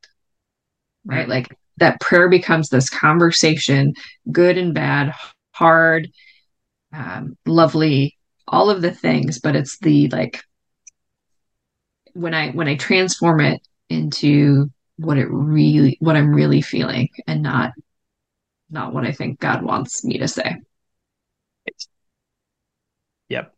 right? 1.04 1.26
Mhm. 1.26 1.30
Like, 1.30 1.56
that 1.78 2.00
prayer 2.00 2.28
becomes 2.28 2.68
this 2.68 2.88
conversation, 2.88 3.94
good 4.30 4.56
and 4.58 4.74
bad, 4.74 5.12
hard, 5.52 6.08
um, 6.92 7.36
lovely, 7.46 8.16
all 8.46 8.70
of 8.70 8.82
the 8.82 8.92
things, 8.92 9.40
but 9.40 9.56
it's 9.56 9.78
the 9.78 10.08
like 10.08 10.42
when 12.12 12.34
I 12.34 12.50
when 12.50 12.68
I 12.68 12.76
transform 12.76 13.40
it 13.40 13.60
into 13.90 14.70
what 14.96 15.18
it 15.18 15.28
really 15.30 15.96
what 16.00 16.16
I'm 16.16 16.32
really 16.34 16.62
feeling 16.62 17.08
and 17.26 17.42
not 17.42 17.72
not 18.70 18.94
what 18.94 19.04
I 19.04 19.12
think 19.12 19.38
God 19.40 19.62
wants 19.62 20.04
me 20.04 20.18
to 20.18 20.28
say. 20.28 20.56
Yep. 23.28 23.52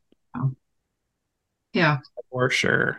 Yeah. 1.72 1.98
For 2.30 2.50
sure. 2.50 2.98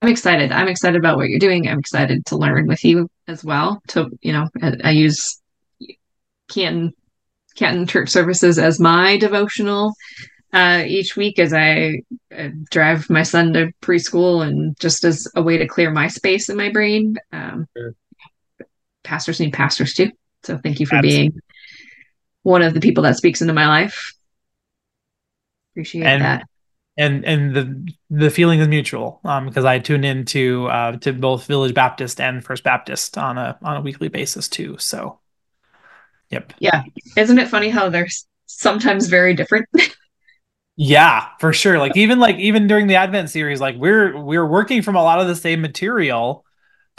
I'm 0.00 0.10
excited. 0.10 0.52
I'm 0.52 0.68
excited 0.68 0.96
about 0.96 1.16
what 1.16 1.28
you're 1.28 1.40
doing. 1.40 1.68
I'm 1.68 1.80
excited 1.80 2.24
to 2.26 2.36
learn 2.36 2.68
with 2.68 2.84
you 2.84 3.08
as 3.26 3.44
well. 3.44 3.82
To 3.88 4.08
you 4.22 4.32
know, 4.32 4.48
I, 4.62 4.76
I 4.84 4.90
use 4.90 5.40
Canton 6.48 6.92
Canton 7.56 7.86
Church 7.86 8.08
services 8.08 8.58
as 8.58 8.78
my 8.78 9.16
devotional 9.16 9.92
uh, 10.52 10.84
each 10.86 11.16
week 11.16 11.40
as 11.40 11.52
I 11.52 12.02
uh, 12.36 12.48
drive 12.70 13.10
my 13.10 13.24
son 13.24 13.52
to 13.54 13.72
preschool 13.82 14.46
and 14.46 14.78
just 14.78 15.04
as 15.04 15.26
a 15.34 15.42
way 15.42 15.58
to 15.58 15.66
clear 15.66 15.90
my 15.90 16.06
space 16.06 16.48
in 16.48 16.56
my 16.56 16.70
brain. 16.70 17.16
Um, 17.32 17.66
Sure. 17.76 17.94
Pastors 19.02 19.40
need 19.40 19.52
pastors 19.52 19.94
too. 19.94 20.10
So 20.44 20.58
thank 20.58 20.80
you 20.80 20.86
for 20.86 20.96
Absolutely. 20.96 21.30
being 21.30 21.40
one 22.42 22.62
of 22.62 22.74
the 22.74 22.80
people 22.80 23.02
that 23.04 23.16
speaks 23.16 23.40
into 23.40 23.54
my 23.54 23.66
life. 23.66 24.12
Appreciate 25.78 26.06
And- 26.06 26.22
that. 26.24 26.42
and 26.96 27.24
and 27.24 27.54
the 27.54 27.92
the 28.10 28.30
feeling 28.30 28.58
is 28.58 28.66
mutual 28.66 29.20
um 29.24 29.46
because 29.46 29.64
I 29.64 29.78
tune 29.78 30.02
into 30.02 30.66
uh 30.66 30.96
to 30.98 31.12
both 31.12 31.46
Village 31.46 31.72
Baptist 31.72 32.20
and 32.20 32.44
First 32.44 32.64
Baptist 32.64 33.16
on 33.16 33.38
a 33.38 33.56
on 33.62 33.76
a 33.76 33.80
weekly 33.80 34.08
basis 34.08 34.48
too 34.48 34.76
so 34.78 35.20
yep 36.30 36.52
Yeah. 36.58 36.82
Isn't 37.16 37.38
it 37.38 37.46
funny 37.46 37.68
how 37.68 37.90
they're 37.90 38.08
sometimes 38.46 39.06
very 39.06 39.34
different? 39.34 39.68
yeah 40.76 41.28
for 41.38 41.52
sure 41.52 41.78
like 41.78 41.96
even 41.96 42.18
like 42.18 42.36
even 42.38 42.66
during 42.66 42.88
the 42.88 42.96
Advent 42.96 43.30
series 43.30 43.60
like 43.60 43.76
we're 43.76 44.18
we're 44.20 44.46
working 44.46 44.82
from 44.82 44.96
a 44.96 45.02
lot 45.02 45.20
of 45.20 45.28
the 45.28 45.36
same 45.36 45.60
material 45.60 46.44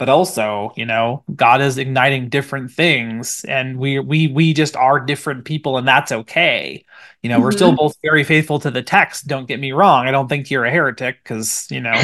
but 0.00 0.08
also 0.08 0.72
you 0.74 0.84
know 0.84 1.22
God 1.36 1.60
is 1.60 1.78
igniting 1.78 2.28
different 2.28 2.72
things 2.72 3.44
and 3.44 3.78
we 3.78 4.00
we 4.00 4.26
we 4.26 4.52
just 4.52 4.74
are 4.74 4.98
different 4.98 5.44
people 5.44 5.78
and 5.78 5.86
that's 5.86 6.10
okay 6.10 6.84
you 7.22 7.30
know 7.30 7.38
we're 7.38 7.52
still 7.52 7.68
mm-hmm. 7.68 7.76
both 7.76 7.94
very 8.02 8.24
faithful 8.24 8.58
to 8.60 8.72
the 8.72 8.82
text 8.82 9.28
don't 9.28 9.46
get 9.46 9.60
me 9.60 9.70
wrong 9.70 10.08
I 10.08 10.10
don't 10.10 10.28
think 10.28 10.50
you're 10.50 10.64
a 10.64 10.70
heretic 10.72 11.22
because 11.22 11.68
you 11.70 11.80
know 11.80 12.02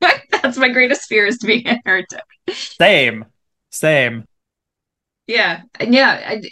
That's 0.46 0.58
my 0.58 0.68
greatest 0.68 1.08
fear 1.08 1.26
is 1.26 1.38
to 1.38 1.46
be 1.46 1.64
a 1.66 1.80
heretic. 1.84 2.22
Same. 2.50 3.24
Same. 3.70 4.26
Yeah. 5.26 5.62
And 5.80 5.92
yeah. 5.92 6.22
I, 6.24 6.42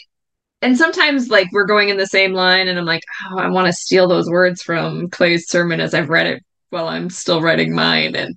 and 0.63 0.77
sometimes 0.77 1.29
like 1.29 1.53
we're 1.53 1.67
going 1.67 1.91
in 1.91 1.97
the 1.97 2.07
same 2.07 2.33
line 2.33 2.69
and 2.69 2.79
I'm 2.79 2.87
like, 2.87 3.05
oh, 3.31 3.39
I 3.39 3.49
want 3.49 3.67
to 3.67 3.73
steal 3.73 4.09
those 4.09 4.29
words 4.29 4.63
from 4.63 5.11
Clay's 5.11 5.49
sermon 5.49 5.81
as 5.81 5.95
I've 5.95 6.09
read 6.09 6.27
it 6.27 6.45
while 6.75 6.89
I'm 6.89 7.09
still 7.09 7.41
writing 7.41 7.75
mine. 7.75 8.15
And 8.15 8.37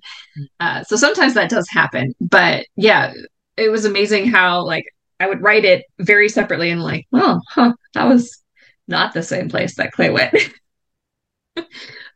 uh, 0.60 0.84
so 0.84 0.96
sometimes 0.96 1.34
that 1.34 1.50
does 1.50 1.68
happen. 1.68 2.14
But 2.20 2.64
yeah, 2.76 3.12
it 3.58 3.68
was 3.70 3.84
amazing 3.84 4.28
how 4.30 4.64
like 4.64 4.86
I 5.20 5.28
would 5.28 5.42
write 5.42 5.64
it 5.66 5.84
very 5.98 6.28
separately 6.30 6.70
and 6.70 6.82
like, 6.82 7.06
well, 7.10 7.42
huh, 7.50 7.74
that 7.94 8.08
was 8.08 8.42
not 8.86 9.12
the 9.12 9.22
same 9.22 9.48
place 9.50 9.74
that 9.74 9.92
Clay 9.92 10.08
went. 10.10 10.32
but 11.54 11.66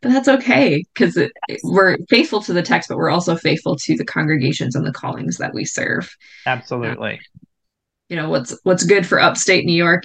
that's 0.01 0.27
okay 0.27 0.83
because 0.93 1.19
we're 1.63 1.97
faithful 2.09 2.41
to 2.41 2.53
the 2.53 2.61
text, 2.61 2.89
but 2.89 2.97
we're 2.97 3.09
also 3.11 3.35
faithful 3.35 3.75
to 3.75 3.95
the 3.97 4.05
congregations 4.05 4.75
and 4.75 4.85
the 4.87 4.93
callings 4.93 5.37
that 5.37 5.53
we 5.53 5.65
serve 5.65 6.09
Absolutely. 6.45 7.19
you 8.09 8.15
know 8.15 8.29
what's 8.29 8.57
what's 8.63 8.83
good 8.85 9.05
for 9.05 9.19
upstate 9.19 9.65
New 9.65 9.73
York 9.75 10.03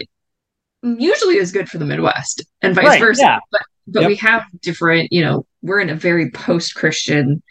usually 0.82 1.36
is 1.36 1.52
good 1.52 1.68
for 1.68 1.78
the 1.78 1.84
Midwest 1.84 2.44
and 2.62 2.74
vice 2.74 2.86
Right, 2.86 3.00
versa. 3.00 3.22
yeah. 3.22 3.38
But 3.50 3.60
but 3.88 4.00
Yep. 4.02 4.08
we 4.08 4.16
have 4.16 4.44
different, 4.60 5.12
you 5.12 5.22
know, 5.22 5.46
we're 5.62 5.80
in 5.80 5.90
a 5.90 5.94
very 5.94 6.30
post-Christian 6.30 7.42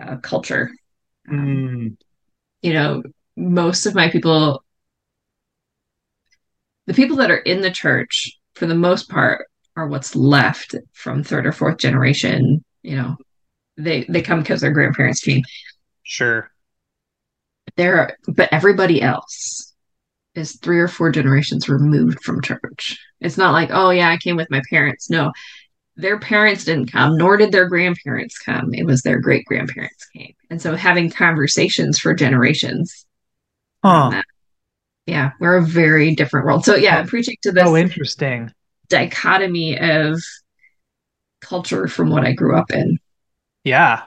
uh, 0.00 0.16
culture. 0.16 0.70
Um, 1.28 1.38
Mm, 1.38 1.96
you 2.62 2.72
know, 2.74 3.02
most 3.36 3.86
of 3.86 3.94
my 3.94 4.10
people, 4.10 4.62
the 6.86 6.94
people 6.94 7.16
that 7.16 7.30
are 7.30 7.38
in 7.38 7.60
the 7.60 7.70
church, 7.70 8.38
for 8.54 8.66
the 8.66 8.74
most 8.74 9.08
part, 9.08 9.46
are 9.76 9.88
what's 9.88 10.16
left 10.16 10.74
from 10.92 11.22
third 11.22 11.46
or 11.46 11.52
fourth 11.52 11.78
generation. 11.78 12.64
You 12.82 12.96
know, 12.96 13.16
they 13.76 14.04
they 14.08 14.22
come 14.22 14.40
because 14.40 14.60
their 14.60 14.72
grandparents 14.72 15.20
came. 15.20 15.42
sure. 16.02 16.50
There, 17.76 17.98
are, 17.98 18.16
but 18.28 18.48
everybody 18.52 19.00
else 19.00 19.74
is 20.34 20.56
three 20.56 20.80
or 20.80 20.88
four 20.88 21.10
generations 21.10 21.68
removed 21.68 22.22
from 22.22 22.42
church. 22.42 22.98
It's 23.20 23.38
not 23.38 23.52
like, 23.52 23.70
oh 23.72 23.90
yeah, 23.90 24.10
I 24.10 24.16
came 24.16 24.36
with 24.36 24.50
my 24.50 24.60
parents. 24.70 25.10
No, 25.10 25.32
their 26.00 26.18
parents 26.18 26.64
didn't 26.64 26.90
come, 26.92 27.16
nor 27.16 27.36
did 27.36 27.52
their 27.52 27.68
grandparents 27.68 28.38
come. 28.38 28.72
It 28.74 28.84
was 28.86 29.02
their 29.02 29.18
great 29.20 29.44
grandparents 29.46 30.06
came, 30.16 30.34
and 30.50 30.60
so 30.60 30.74
having 30.76 31.10
conversations 31.10 31.98
for 31.98 32.14
generations. 32.14 33.06
on 33.82 34.12
Huh. 34.12 34.16
that. 34.18 34.24
Yeah, 35.06 35.32
we're 35.40 35.56
a 35.56 35.62
very 35.62 36.14
different 36.14 36.46
world. 36.46 36.64
So 36.64 36.76
yeah, 36.76 36.98
I'm 36.98 37.06
preaching 37.06 37.36
to 37.42 37.52
this 37.52 37.64
Oh, 37.66 37.76
interesting. 37.76 38.52
dichotomy 38.88 39.78
of 39.78 40.20
culture 41.40 41.88
from 41.88 42.10
what 42.10 42.24
I 42.24 42.32
grew 42.32 42.56
up 42.56 42.70
in. 42.70 42.98
Yeah. 43.64 44.02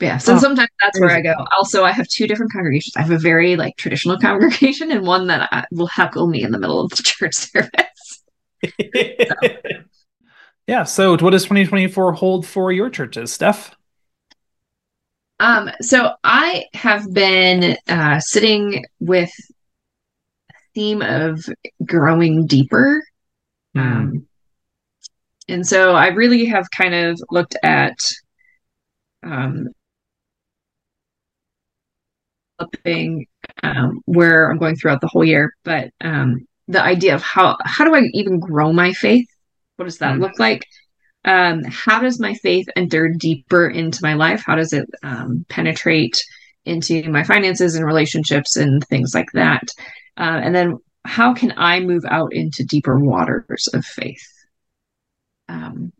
Yeah, 0.00 0.16
so 0.16 0.34
Oh, 0.34 0.38
sometimes 0.38 0.70
that's 0.82 0.98
where 0.98 1.10
I 1.10 1.20
go. 1.20 1.34
Also, 1.58 1.84
I 1.84 1.92
have 1.92 2.08
two 2.08 2.26
different 2.26 2.52
congregations. 2.52 2.96
I 2.96 3.02
have 3.02 3.10
a 3.10 3.18
very 3.18 3.56
like 3.56 3.76
traditional 3.76 4.18
congregation 4.20 4.90
and 4.90 5.06
one 5.06 5.26
that 5.26 5.48
I, 5.52 5.64
will 5.70 5.86
heckle 5.88 6.26
me 6.26 6.42
in 6.42 6.52
the 6.52 6.58
middle 6.58 6.80
of 6.80 6.90
the 6.90 7.02
church 7.04 7.34
service. 7.34 8.22
yeah. 10.70 10.84
So, 10.84 11.16
what 11.16 11.30
does 11.30 11.42
2024 11.42 12.12
hold 12.12 12.46
for 12.46 12.70
your 12.70 12.90
churches, 12.90 13.32
Steph? 13.32 13.74
Um, 15.40 15.68
so 15.80 16.12
I 16.22 16.66
have 16.74 17.12
been 17.12 17.76
uh, 17.88 18.20
sitting 18.20 18.84
with 19.00 19.32
a 20.48 20.54
theme 20.76 21.02
of 21.02 21.44
growing 21.84 22.46
deeper. 22.46 23.02
Hmm. 23.74 23.80
Um, 23.80 24.26
and 25.48 25.66
so 25.66 25.96
I 25.96 26.08
really 26.08 26.44
have 26.44 26.70
kind 26.70 26.94
of 26.94 27.20
looked 27.32 27.56
at 27.64 27.98
um, 29.24 29.70
developing 32.60 33.26
um, 33.64 34.02
where 34.04 34.48
I'm 34.48 34.58
going 34.58 34.76
throughout 34.76 35.00
the 35.00 35.08
whole 35.08 35.24
year, 35.24 35.52
but 35.64 35.90
um, 36.00 36.46
the 36.68 36.80
idea 36.80 37.16
of 37.16 37.22
how 37.22 37.56
how 37.64 37.84
do 37.84 37.92
I 37.92 38.02
even 38.12 38.38
grow 38.38 38.72
my 38.72 38.92
faith? 38.92 39.26
What 39.80 39.86
does 39.86 39.98
that 39.98 40.16
Hmm. 40.16 40.20
look 40.20 40.38
like? 40.38 40.66
um, 41.24 41.62
how 41.64 42.00
does 42.00 42.18
my 42.20 42.32
faith 42.34 42.66
enter 42.76 43.08
deeper 43.08 43.66
into 43.68 43.98
my 44.02 44.14
life? 44.14 44.42
How 44.44 44.56
does 44.56 44.72
it 44.72 44.86
um, 45.02 45.44
penetrate 45.50 46.22
into 46.64 47.10
my 47.10 47.24
finances 47.24 47.74
and 47.74 47.84
relationships 47.84 48.56
and 48.56 48.82
things 48.86 49.14
like 49.14 49.30
that? 49.34 49.68
Uh, 50.18 50.40
and 50.42 50.54
then 50.54 50.78
how 51.04 51.34
can 51.34 51.52
I 51.58 51.80
move 51.80 52.04
out 52.08 52.32
into 52.32 52.64
deeper 52.64 52.98
waters 52.98 53.68
of 53.74 53.84
faith? 53.84 54.26
Um, 55.48 55.92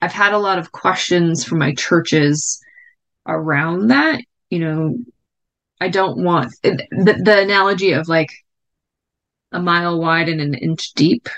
I've 0.00 0.12
had 0.12 0.32
a 0.32 0.38
lot 0.38 0.58
of 0.60 0.70
questions 0.70 1.44
from 1.44 1.58
my 1.58 1.74
churches 1.74 2.60
around 3.26 3.88
that. 3.88 4.20
You 4.50 4.58
know, 4.60 4.98
I 5.80 5.88
don't 5.88 6.22
want 6.22 6.52
the, 6.62 6.86
the 6.90 7.40
analogy 7.42 7.92
of 7.92 8.06
like 8.06 8.30
a 9.50 9.60
mile 9.60 10.00
wide 10.00 10.28
and 10.28 10.40
an 10.40 10.54
inch 10.54 10.92
deep 10.94 11.28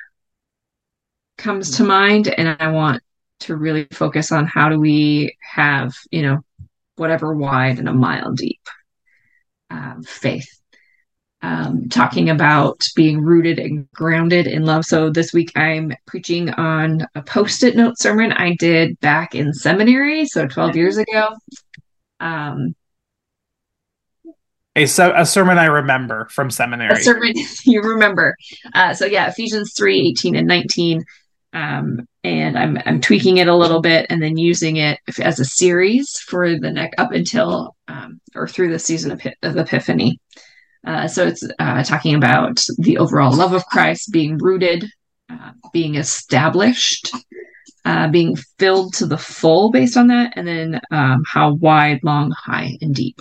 comes 1.36 1.76
to 1.76 1.84
mind 1.84 2.28
and 2.28 2.56
I 2.60 2.68
want 2.68 3.02
to 3.40 3.56
really 3.56 3.86
focus 3.92 4.32
on 4.32 4.46
how 4.46 4.68
do 4.68 4.80
we 4.80 5.36
have, 5.40 5.94
you 6.10 6.22
know, 6.22 6.38
whatever 6.96 7.34
wide 7.34 7.78
and 7.78 7.88
a 7.88 7.92
mile 7.92 8.32
deep 8.32 8.60
um, 9.70 10.02
faith. 10.02 10.48
Um, 11.42 11.88
talking 11.90 12.30
about 12.30 12.82
being 12.96 13.20
rooted 13.20 13.58
and 13.58 13.88
grounded 13.92 14.46
in 14.46 14.64
love. 14.64 14.84
So 14.84 15.10
this 15.10 15.32
week 15.32 15.52
I'm 15.54 15.92
preaching 16.06 16.50
on 16.50 17.06
a 17.14 17.22
post-it 17.22 17.76
note 17.76 17.98
sermon 17.98 18.32
I 18.32 18.56
did 18.56 18.98
back 19.00 19.34
in 19.34 19.52
seminary, 19.52 20.24
so 20.26 20.48
12 20.48 20.76
years 20.76 20.96
ago. 20.96 21.28
Um, 22.18 22.74
a, 24.76 24.86
so, 24.86 25.12
a 25.16 25.24
sermon 25.24 25.58
I 25.58 25.66
remember 25.66 26.26
from 26.30 26.50
seminary. 26.50 26.92
A 26.92 27.02
sermon 27.02 27.32
you 27.64 27.82
remember. 27.82 28.36
Uh, 28.74 28.94
so 28.94 29.06
yeah, 29.06 29.28
Ephesians 29.28 29.72
3, 29.76 30.08
18 30.08 30.36
and 30.36 30.46
19. 30.46 31.04
Um, 31.56 32.06
and 32.22 32.58
I'm 32.58 32.78
I'm 32.84 33.00
tweaking 33.00 33.38
it 33.38 33.48
a 33.48 33.56
little 33.56 33.80
bit 33.80 34.06
and 34.10 34.22
then 34.22 34.36
using 34.36 34.76
it 34.76 34.98
as 35.22 35.40
a 35.40 35.44
series 35.44 36.18
for 36.28 36.58
the 36.58 36.70
neck 36.70 36.92
up 36.98 37.12
until 37.12 37.74
um, 37.88 38.20
or 38.34 38.46
through 38.46 38.72
the 38.72 38.78
season 38.78 39.10
of, 39.10 39.22
of 39.42 39.56
Epiphany. 39.56 40.20
Uh, 40.86 41.08
so 41.08 41.26
it's 41.26 41.48
uh, 41.58 41.82
talking 41.82 42.14
about 42.14 42.60
the 42.76 42.98
overall 42.98 43.34
love 43.34 43.54
of 43.54 43.64
Christ 43.66 44.12
being 44.12 44.36
rooted, 44.36 44.84
uh, 45.30 45.52
being 45.72 45.94
established, 45.94 47.10
uh, 47.86 48.08
being 48.08 48.36
filled 48.58 48.92
to 48.94 49.06
the 49.06 49.16
full 49.16 49.70
based 49.70 49.96
on 49.96 50.08
that, 50.08 50.34
and 50.36 50.46
then 50.46 50.80
um, 50.90 51.22
how 51.26 51.54
wide, 51.54 52.00
long, 52.02 52.32
high, 52.36 52.76
and 52.82 52.94
deep. 52.94 53.18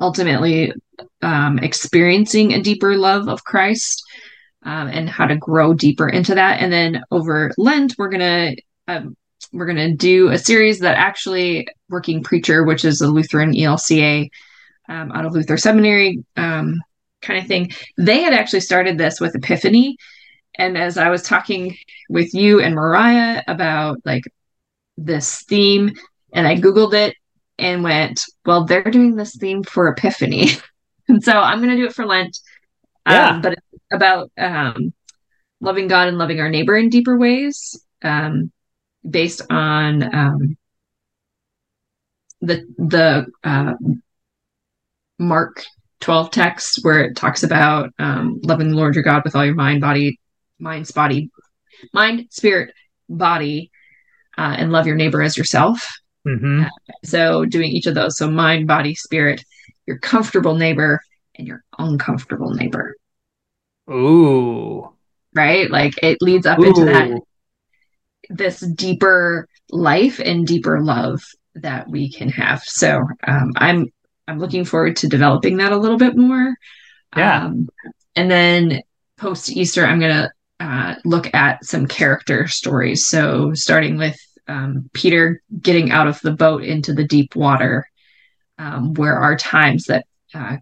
Ultimately, 0.00 0.72
um, 1.22 1.60
experiencing 1.60 2.52
a 2.52 2.62
deeper 2.62 2.96
love 2.96 3.28
of 3.28 3.44
Christ 3.44 4.02
um, 4.64 4.88
and 4.88 5.08
how 5.08 5.26
to 5.26 5.36
grow 5.36 5.74
deeper 5.74 6.08
into 6.08 6.34
that. 6.34 6.60
And 6.60 6.72
then 6.72 7.02
over 7.10 7.52
Lent, 7.58 7.94
we're 7.98 8.08
gonna 8.08 8.54
um, 8.88 9.16
we're 9.52 9.66
gonna 9.66 9.94
do 9.94 10.28
a 10.28 10.38
series 10.38 10.80
that 10.80 10.96
actually 10.96 11.68
Working 11.88 12.22
Preacher, 12.22 12.64
which 12.64 12.84
is 12.84 13.00
a 13.00 13.08
Lutheran 13.08 13.52
ELCA 13.52 14.28
um, 14.88 15.12
out 15.12 15.26
of 15.26 15.32
Luther 15.32 15.56
Seminary 15.56 16.24
um, 16.36 16.80
kind 17.22 17.38
of 17.38 17.46
thing. 17.46 17.72
They 17.98 18.22
had 18.22 18.34
actually 18.34 18.60
started 18.60 18.98
this 18.98 19.20
with 19.20 19.34
Epiphany, 19.34 19.96
and 20.58 20.78
as 20.78 20.98
I 20.98 21.10
was 21.10 21.22
talking 21.22 21.76
with 22.08 22.34
you 22.34 22.60
and 22.60 22.74
Mariah 22.74 23.42
about 23.46 23.98
like 24.04 24.24
this 24.96 25.42
theme, 25.42 25.92
and 26.32 26.46
I 26.46 26.56
googled 26.56 26.94
it 26.94 27.16
and 27.58 27.82
went, 27.82 28.24
well, 28.44 28.64
they're 28.64 28.82
doing 28.82 29.16
this 29.16 29.36
theme 29.36 29.62
for 29.62 29.88
Epiphany. 29.88 30.48
and 31.08 31.22
so 31.22 31.32
I'm 31.32 31.58
going 31.58 31.70
to 31.70 31.76
do 31.76 31.86
it 31.86 31.94
for 31.94 32.06
Lent. 32.06 32.38
Yeah. 33.08 33.30
Um, 33.30 33.42
but 33.42 33.58
about 33.92 34.30
um, 34.38 34.92
loving 35.60 35.88
God 35.88 36.08
and 36.08 36.18
loving 36.18 36.40
our 36.40 36.48
neighbor 36.48 36.76
in 36.76 36.88
deeper 36.88 37.18
ways, 37.18 37.78
um, 38.02 38.52
based 39.08 39.42
on 39.50 40.14
um, 40.14 40.56
the 42.40 42.66
the 42.78 43.26
uh, 43.42 43.74
Mark 45.18 45.64
12 46.00 46.30
text 46.30 46.80
where 46.82 47.04
it 47.04 47.16
talks 47.16 47.42
about 47.42 47.90
um, 47.98 48.40
loving 48.42 48.68
the 48.68 48.76
Lord 48.76 48.94
your 48.94 49.04
God 49.04 49.22
with 49.24 49.34
all 49.34 49.44
your 49.44 49.54
mind, 49.54 49.80
body, 49.80 50.20
mind, 50.58 50.90
body, 50.94 51.30
mind, 51.92 52.26
spirit, 52.30 52.74
body, 53.08 53.70
uh, 54.36 54.54
and 54.58 54.72
love 54.72 54.86
your 54.86 54.96
neighbor 54.96 55.22
as 55.22 55.36
yourself. 55.36 55.88
Mm-hmm. 56.26 56.64
Uh, 56.64 56.68
so 57.04 57.44
doing 57.44 57.70
each 57.70 57.86
of 57.86 57.94
those, 57.94 58.18
so 58.18 58.30
mind, 58.30 58.66
body, 58.66 58.94
spirit, 58.94 59.44
your 59.86 59.98
comfortable 59.98 60.56
neighbor, 60.56 61.00
and 61.36 61.46
your 61.46 61.64
uncomfortable 61.78 62.50
neighbor. 62.50 62.96
Ooh. 63.90 64.90
Right? 65.34 65.70
Like 65.70 66.02
it 66.02 66.18
leads 66.20 66.46
up 66.46 66.58
Ooh. 66.58 66.64
into 66.64 66.84
that 66.86 67.20
this 68.30 68.60
deeper 68.60 69.48
life 69.70 70.20
and 70.20 70.46
deeper 70.46 70.80
love 70.82 71.22
that 71.56 71.88
we 71.88 72.10
can 72.10 72.28
have. 72.28 72.62
So 72.64 73.02
um, 73.26 73.52
I'm 73.56 73.92
I'm 74.26 74.38
looking 74.38 74.64
forward 74.64 74.96
to 74.96 75.08
developing 75.08 75.58
that 75.58 75.72
a 75.72 75.76
little 75.76 75.98
bit 75.98 76.16
more. 76.16 76.54
Yeah. 77.16 77.44
Um, 77.44 77.68
and 78.16 78.30
then 78.30 78.80
post 79.16 79.50
Easter, 79.50 79.84
I'm 79.84 80.00
gonna 80.00 80.32
uh, 80.60 80.94
look 81.04 81.32
at 81.34 81.64
some 81.64 81.86
character 81.86 82.46
stories. 82.48 83.06
So 83.06 83.52
starting 83.54 83.96
with 83.96 84.16
um, 84.48 84.90
Peter 84.92 85.42
getting 85.60 85.90
out 85.90 86.06
of 86.06 86.20
the 86.20 86.32
boat 86.32 86.64
into 86.64 86.92
the 86.92 87.06
deep 87.06 87.36
water, 87.36 87.88
um, 88.58 88.94
where 88.94 89.16
are 89.16 89.36
times 89.36 89.84
that 89.84 90.06
uh, 90.32 90.56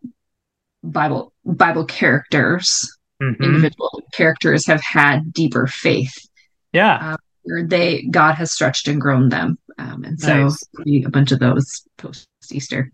Bible 0.83 1.33
Bible 1.45 1.85
characters 1.85 2.99
mm-hmm. 3.23 3.43
individual 3.43 4.03
characters 4.13 4.67
have 4.67 4.83
had 4.83 5.33
deeper 5.33 5.67
faith. 5.67 6.27
Yeah. 6.73 7.17
Where 7.43 7.67
they 7.67 8.03
God 8.11 8.35
has 8.35 8.53
stretched 8.53 8.89
and 8.89 9.01
grown 9.01 9.29
them. 9.29 9.59
Um, 9.79 10.05
and 10.05 10.21
so 10.21 10.45
nice. 10.45 11.07
a 11.07 11.11
bunch 11.11 11.33
of 11.33 11.39
those 11.39 11.83
post 11.99 12.29
Easter. 12.51 12.93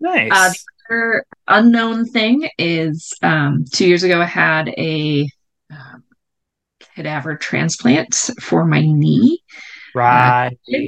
Nice. 0.00 0.30
Uh, 0.32 0.50
the 0.50 0.94
other 0.94 1.24
unknown 1.48 2.06
thing 2.06 2.48
is 2.58 3.12
um, 3.22 3.64
two 3.72 3.86
years 3.86 4.02
ago 4.02 4.20
I 4.20 4.26
had 4.26 4.68
a 4.68 5.28
um, 5.70 6.04
cadaver 6.94 7.36
transplant 7.36 8.14
for 8.40 8.64
my 8.64 8.80
knee. 8.80 9.42
Right. 9.94 10.50
Uh, 10.72 10.80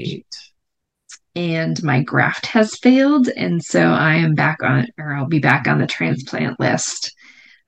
and 1.36 1.82
my 1.82 2.02
graft 2.02 2.46
has 2.46 2.78
failed, 2.78 3.28
and 3.28 3.62
so 3.62 3.80
I 3.80 4.14
am 4.14 4.34
back 4.34 4.62
on, 4.62 4.88
or 4.98 5.12
I'll 5.12 5.26
be 5.26 5.38
back 5.38 5.68
on 5.68 5.78
the 5.78 5.86
transplant 5.86 6.58
list 6.58 7.14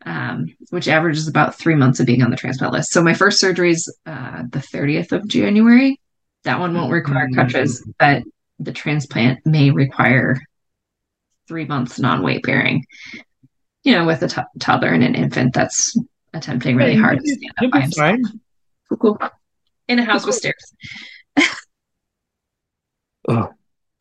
um, 0.04 0.54
which 0.70 0.88
averages 0.88 1.28
about 1.28 1.54
three 1.54 1.74
months 1.74 2.00
of 2.00 2.06
being 2.06 2.22
on 2.22 2.30
the 2.30 2.36
transplant 2.36 2.72
list. 2.72 2.92
So 2.92 3.02
my 3.02 3.14
first 3.14 3.40
surgery 3.40 3.72
is 3.72 3.94
uh, 4.06 4.44
the 4.50 4.60
30th 4.60 5.12
of 5.12 5.26
January. 5.26 6.00
That 6.44 6.60
one 6.60 6.74
won't 6.74 6.92
require 6.92 7.26
mm-hmm. 7.26 7.34
crutches, 7.34 7.86
but 7.98 8.22
the 8.58 8.72
transplant 8.72 9.44
may 9.44 9.70
require 9.70 10.40
three 11.46 11.64
months 11.64 11.98
non 11.98 12.22
weight 12.22 12.42
bearing. 12.42 12.84
You 13.84 13.92
know, 13.92 14.06
with 14.06 14.22
a 14.22 14.28
t- 14.28 14.42
toddler 14.58 14.88
and 14.88 15.02
an 15.02 15.14
infant, 15.14 15.54
that's 15.54 15.96
attempting 16.34 16.76
really 16.76 16.96
hard 16.96 17.20
to 17.20 17.28
stand 17.28 17.52
up 17.64 17.70
by 17.70 17.80
himself. 17.80 18.18
Cool, 18.88 18.98
cool. 18.98 19.18
In 19.88 19.98
a 19.98 20.04
house 20.04 20.22
cool. 20.22 20.28
with 20.28 20.36
stairs. 20.36 20.74
oh. 23.28 23.48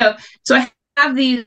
So, 0.01 0.15
so 0.43 0.55
I 0.55 0.71
have 0.97 1.15
these 1.15 1.45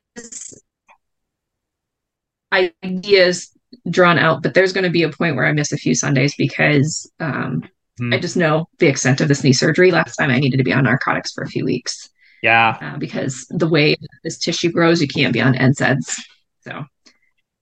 ideas 2.53 3.53
drawn 3.89 4.19
out, 4.19 4.43
but 4.43 4.55
there's 4.55 4.73
going 4.73 4.85
to 4.85 4.91
be 4.91 5.03
a 5.03 5.11
point 5.11 5.37
where 5.37 5.47
I 5.47 5.53
miss 5.53 5.73
a 5.73 5.77
few 5.77 5.95
Sundays 5.95 6.35
because 6.37 7.11
um, 7.21 7.63
mm. 8.01 8.15
I 8.15 8.19
just 8.19 8.37
know 8.37 8.69
the 8.79 8.89
extent 8.89 9.21
of 9.21 9.29
this 9.29 9.45
knee 9.45 9.53
surgery. 9.53 9.91
Last 9.91 10.17
time 10.17 10.31
I 10.31 10.39
needed 10.39 10.59
to 10.59 10.65
be 10.65 10.73
on 10.73 10.85
narcotics 10.85 11.33
for 11.33 11.43
a 11.43 11.49
few 11.49 11.65
weeks. 11.65 12.11
Yeah. 12.43 12.77
Uh, 12.81 12.99
because 12.99 13.47
the 13.51 13.69
way 13.69 13.97
this 14.25 14.39
tissue 14.39 14.73
grows, 14.73 15.01
you 15.01 15.09
can't 15.09 15.33
be 15.33 15.41
on 15.41 15.55
NSAIDs. 15.55 16.15
So, 16.63 16.85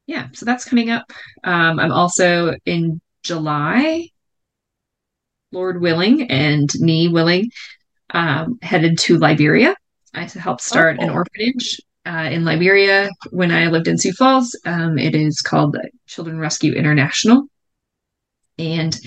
yeah, 0.07 0.29
so 0.33 0.47
that's 0.47 0.65
coming 0.65 0.91
up. 0.91 1.11
Um, 1.45 1.79
I'm 1.79 1.93
also 1.93 2.55
in 2.65 3.01
July, 3.23 4.09
Lord 5.53 5.81
willing 5.81 6.31
and 6.31 6.71
me 6.81 7.09
willing, 7.09 7.51
um, 8.11 8.59
headed 8.63 8.99
to 8.99 9.19
Liberia. 9.19 9.75
I 10.15 10.25
helped 10.25 10.63
start 10.63 10.97
oh. 10.99 11.05
an 11.05 11.11
orphanage 11.11 11.81
uh, 12.09 12.29
in 12.31 12.45
Liberia 12.45 13.11
when 13.31 13.51
I 13.51 13.67
lived 13.67 13.87
in 13.87 13.99
Sioux 13.99 14.13
Falls. 14.13 14.59
Um, 14.65 14.99
it 14.99 15.15
is 15.15 15.43
called 15.43 15.77
Children 16.07 16.39
Rescue 16.39 16.73
International. 16.73 17.45
And 18.59 18.99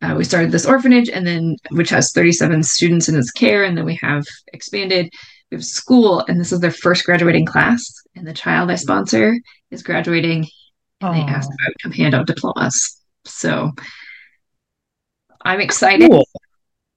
uh, 0.00 0.14
we 0.16 0.24
started 0.24 0.50
this 0.50 0.66
orphanage, 0.66 1.08
and 1.08 1.26
then 1.26 1.56
which 1.70 1.90
has 1.90 2.12
37 2.12 2.62
students 2.62 3.08
in 3.08 3.16
its 3.16 3.30
care, 3.30 3.64
and 3.64 3.76
then 3.76 3.84
we 3.84 3.98
have 4.02 4.24
expanded. 4.52 5.12
We 5.50 5.56
have 5.56 5.64
school, 5.64 6.24
and 6.26 6.40
this 6.40 6.50
is 6.50 6.60
their 6.60 6.70
first 6.70 7.04
graduating 7.04 7.46
class. 7.46 7.84
And 8.16 8.26
the 8.26 8.32
child 8.32 8.70
I 8.70 8.76
sponsor 8.76 9.36
is 9.70 9.82
graduating, 9.82 10.46
and 11.00 11.14
Aww. 11.14 11.14
they 11.14 11.32
asked 11.32 11.50
if 11.50 11.56
I 11.60 11.68
would 11.68 11.82
come 11.82 11.92
hand 11.92 12.14
out 12.14 12.26
diplomas. 12.26 13.00
So 13.24 13.70
I'm 15.42 15.60
excited 15.60 16.10
cool. 16.10 16.26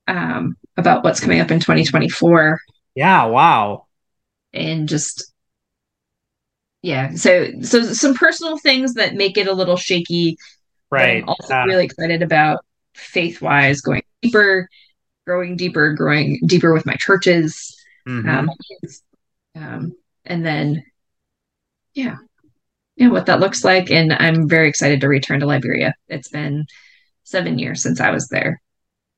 um, 0.07 0.55
about 0.77 1.03
what's 1.03 1.19
coming 1.19 1.41
up 1.41 1.51
in 1.51 1.59
2024. 1.59 2.59
Yeah, 2.95 3.25
wow 3.25 3.86
and 4.53 4.87
just 4.87 5.31
yeah 6.81 7.13
so 7.15 7.47
so 7.61 7.81
some 7.83 8.13
personal 8.13 8.57
things 8.57 8.93
that 8.93 9.15
make 9.15 9.37
it 9.37 9.47
a 9.47 9.53
little 9.53 9.77
shaky 9.77 10.37
right 10.91 11.23
i'm 11.23 11.29
also 11.29 11.55
really 11.63 11.85
excited 11.85 12.21
about 12.21 12.63
faith 12.97 13.41
wise, 13.41 13.81
going 13.81 14.01
deeper, 14.21 14.67
growing 15.25 15.55
deeper, 15.55 15.93
growing 15.93 16.39
deeper 16.45 16.73
with 16.73 16.85
my 16.85 16.95
churches. 16.95 17.75
Mhm. 18.07 18.27
Um, 18.27 18.49
um, 19.55 19.95
and 20.25 20.45
then, 20.45 20.83
yeah, 21.93 22.17
yeah, 22.95 23.09
what 23.09 23.27
that 23.27 23.39
looks 23.39 23.63
like. 23.63 23.91
And 23.91 24.13
I'm 24.13 24.47
very 24.49 24.67
excited 24.67 25.01
to 25.01 25.07
return 25.07 25.39
to 25.39 25.45
Liberia. 25.45 25.93
It's 26.07 26.29
been 26.29 26.65
seven 27.23 27.59
years 27.59 27.81
since 27.81 27.99
I 27.99 28.11
was 28.11 28.27
there. 28.27 28.61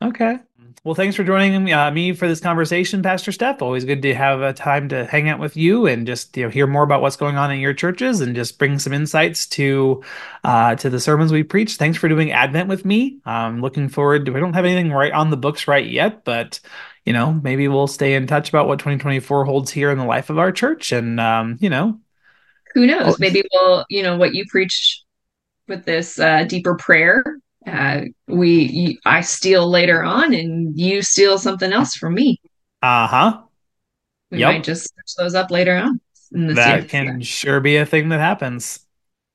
Okay. 0.01 0.39
Well, 0.85 0.95
thanks 0.95 1.17
for 1.17 1.25
joining 1.25 1.73
uh, 1.73 1.91
me 1.91 2.13
for 2.13 2.25
this 2.27 2.39
conversation, 2.39 3.03
Pastor 3.03 3.33
Steph. 3.33 3.61
Always 3.61 3.83
good 3.83 4.01
to 4.03 4.15
have 4.15 4.41
a 4.41 4.53
time 4.53 4.87
to 4.89 5.05
hang 5.05 5.27
out 5.27 5.37
with 5.37 5.57
you 5.57 5.87
and 5.87 6.07
just 6.07 6.37
you 6.37 6.43
know 6.43 6.49
hear 6.49 6.67
more 6.67 6.83
about 6.83 7.01
what's 7.01 7.17
going 7.17 7.35
on 7.35 7.51
in 7.51 7.59
your 7.59 7.73
churches 7.73 8.21
and 8.21 8.33
just 8.33 8.57
bring 8.57 8.79
some 8.79 8.93
insights 8.93 9.45
to 9.47 10.01
uh, 10.45 10.75
to 10.75 10.89
the 10.89 10.99
sermons 10.99 11.33
we 11.33 11.43
preach. 11.43 11.75
Thanks 11.75 11.97
for 11.97 12.07
doing 12.07 12.31
Advent 12.31 12.69
with 12.69 12.85
me. 12.85 13.19
I'm 13.25 13.59
looking 13.61 13.89
forward 13.89 14.25
to. 14.25 14.37
I 14.37 14.39
don't 14.39 14.53
have 14.53 14.63
anything 14.63 14.91
right 14.91 15.11
on 15.11 15.31
the 15.31 15.37
books 15.37 15.67
right 15.67 15.85
yet, 15.85 16.23
but 16.23 16.61
you 17.05 17.11
know 17.11 17.33
maybe 17.33 17.67
we'll 17.67 17.87
stay 17.87 18.15
in 18.15 18.25
touch 18.25 18.47
about 18.47 18.67
what 18.67 18.79
2024 18.79 19.43
holds 19.43 19.71
here 19.71 19.91
in 19.91 19.97
the 19.97 20.05
life 20.05 20.29
of 20.29 20.39
our 20.39 20.51
church, 20.51 20.93
and 20.93 21.19
um, 21.19 21.57
you 21.59 21.69
know 21.69 21.99
Who 22.73 22.87
knows? 22.87 23.19
Maybe 23.19 23.43
we'll, 23.53 23.85
you 23.89 24.01
know, 24.03 24.17
what 24.17 24.33
you 24.33 24.45
preach 24.47 25.03
with 25.67 25.83
this 25.85 26.19
uh, 26.19 26.45
deeper 26.45 26.75
prayer. 26.75 27.23
Uh, 27.67 28.05
we, 28.29 28.61
you, 28.63 28.97
I 29.05 29.21
steal 29.21 29.69
later 29.69 30.03
on, 30.03 30.33
and 30.33 30.77
you 30.79 31.01
steal 31.01 31.37
something 31.37 31.71
else 31.71 31.95
from 31.95 32.13
me. 32.13 32.39
uh 32.81 33.07
huh. 33.07 33.41
We 34.31 34.39
Yep. 34.39 34.53
might 34.53 34.63
just 34.63 34.83
switch 34.93 35.15
those 35.17 35.33
up 35.35 35.49
later 35.49 35.75
on 35.75 35.99
That 36.31 36.87
can 36.89 37.21
sure 37.21 37.59
be 37.59 37.77
a 37.77 37.85
thing 37.85 38.09
that 38.09 38.19
happens. 38.19 38.85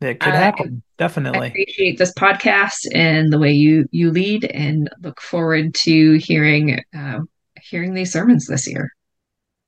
It 0.01 0.21
could 0.21 0.33
I- 0.35 0.37
happen, 0.37 0.83
I 0.85 0.93
definitely. 0.99 1.49
appreciate 1.49 1.99
this 1.99 2.13
podcast 2.15 2.87
and 2.95 3.33
the 3.33 3.39
way 3.39 3.53
you 3.53 3.87
you 3.91 4.11
lead, 4.13 4.45
and 4.45 4.89
look 5.03 5.21
forward 5.21 5.75
to 5.87 6.15
hearing 6.19 6.81
uh, 6.97 7.21
hearing 7.61 7.95
these 7.95 8.13
sermons 8.13 8.47
this 8.47 8.69
year. 8.69 8.91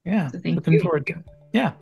Yeah, 0.04 0.28
So 0.30 0.38
looking 0.44 0.74
you. 0.74 0.80
forward 0.80 1.06
to 1.08 1.14
it. 1.14 1.24
Yeah. 1.52 1.72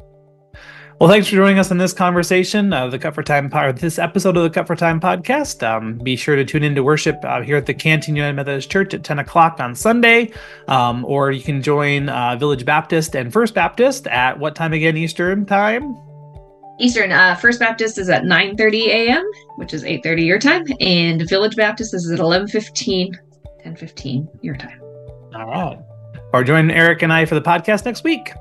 Well, 1.00 1.10
thanks 1.10 1.26
for 1.26 1.34
joining 1.34 1.58
us 1.58 1.72
in 1.72 1.78
this 1.78 1.92
conversation 1.92 2.72
of 2.72 2.92
the 2.92 3.00
Cut 3.00 3.16
for 3.16 3.24
Time 3.24 3.50
pod, 3.50 3.78
this 3.78 3.98
episode 3.98 4.36
of 4.36 4.44
the 4.44 4.50
Cut 4.50 4.68
for 4.68 4.76
Time 4.76 5.00
podcast. 5.00 5.66
Um, 5.66 5.98
be 5.98 6.14
sure 6.14 6.36
to 6.36 6.44
tune 6.44 6.62
in 6.62 6.76
to 6.76 6.84
worship 6.84 7.18
uh, 7.24 7.42
here 7.42 7.56
at 7.56 7.66
the 7.66 7.74
Canton 7.74 8.14
United 8.14 8.34
Methodist 8.34 8.70
Church 8.70 8.94
at 8.94 9.02
10 9.02 9.18
o'clock 9.18 9.58
on 9.58 9.74
Sunday, 9.74 10.30
um, 10.68 11.04
or 11.04 11.32
you 11.32 11.42
can 11.42 11.62
join 11.62 12.08
uh, 12.08 12.36
Village 12.36 12.64
Baptist 12.64 13.16
and 13.16 13.32
First 13.32 13.54
Baptist 13.54 14.06
at 14.06 14.38
what 14.38 14.54
time 14.54 14.72
again? 14.72 14.96
Eastern 14.96 15.44
time? 15.44 15.96
Eastern 16.78 17.10
uh, 17.10 17.34
First 17.34 17.58
Baptist 17.58 17.98
is 17.98 18.08
at 18.08 18.22
9:30 18.22 18.86
a.m., 18.86 19.28
which 19.56 19.74
is 19.74 19.82
8:30 19.82 20.24
your 20.24 20.38
time, 20.38 20.64
and 20.78 21.28
Village 21.28 21.56
Baptist 21.56 21.92
is 21.92 22.08
at 22.08 22.20
11:15, 22.20 23.14
10:15 23.64 24.28
your 24.42 24.56
time. 24.56 24.80
All 25.34 25.46
right. 25.46 25.78
Or 26.32 26.44
join 26.44 26.70
Eric 26.70 27.02
and 27.02 27.12
I 27.12 27.24
for 27.24 27.34
the 27.34 27.42
podcast 27.42 27.84
next 27.84 28.04
week. 28.04 28.32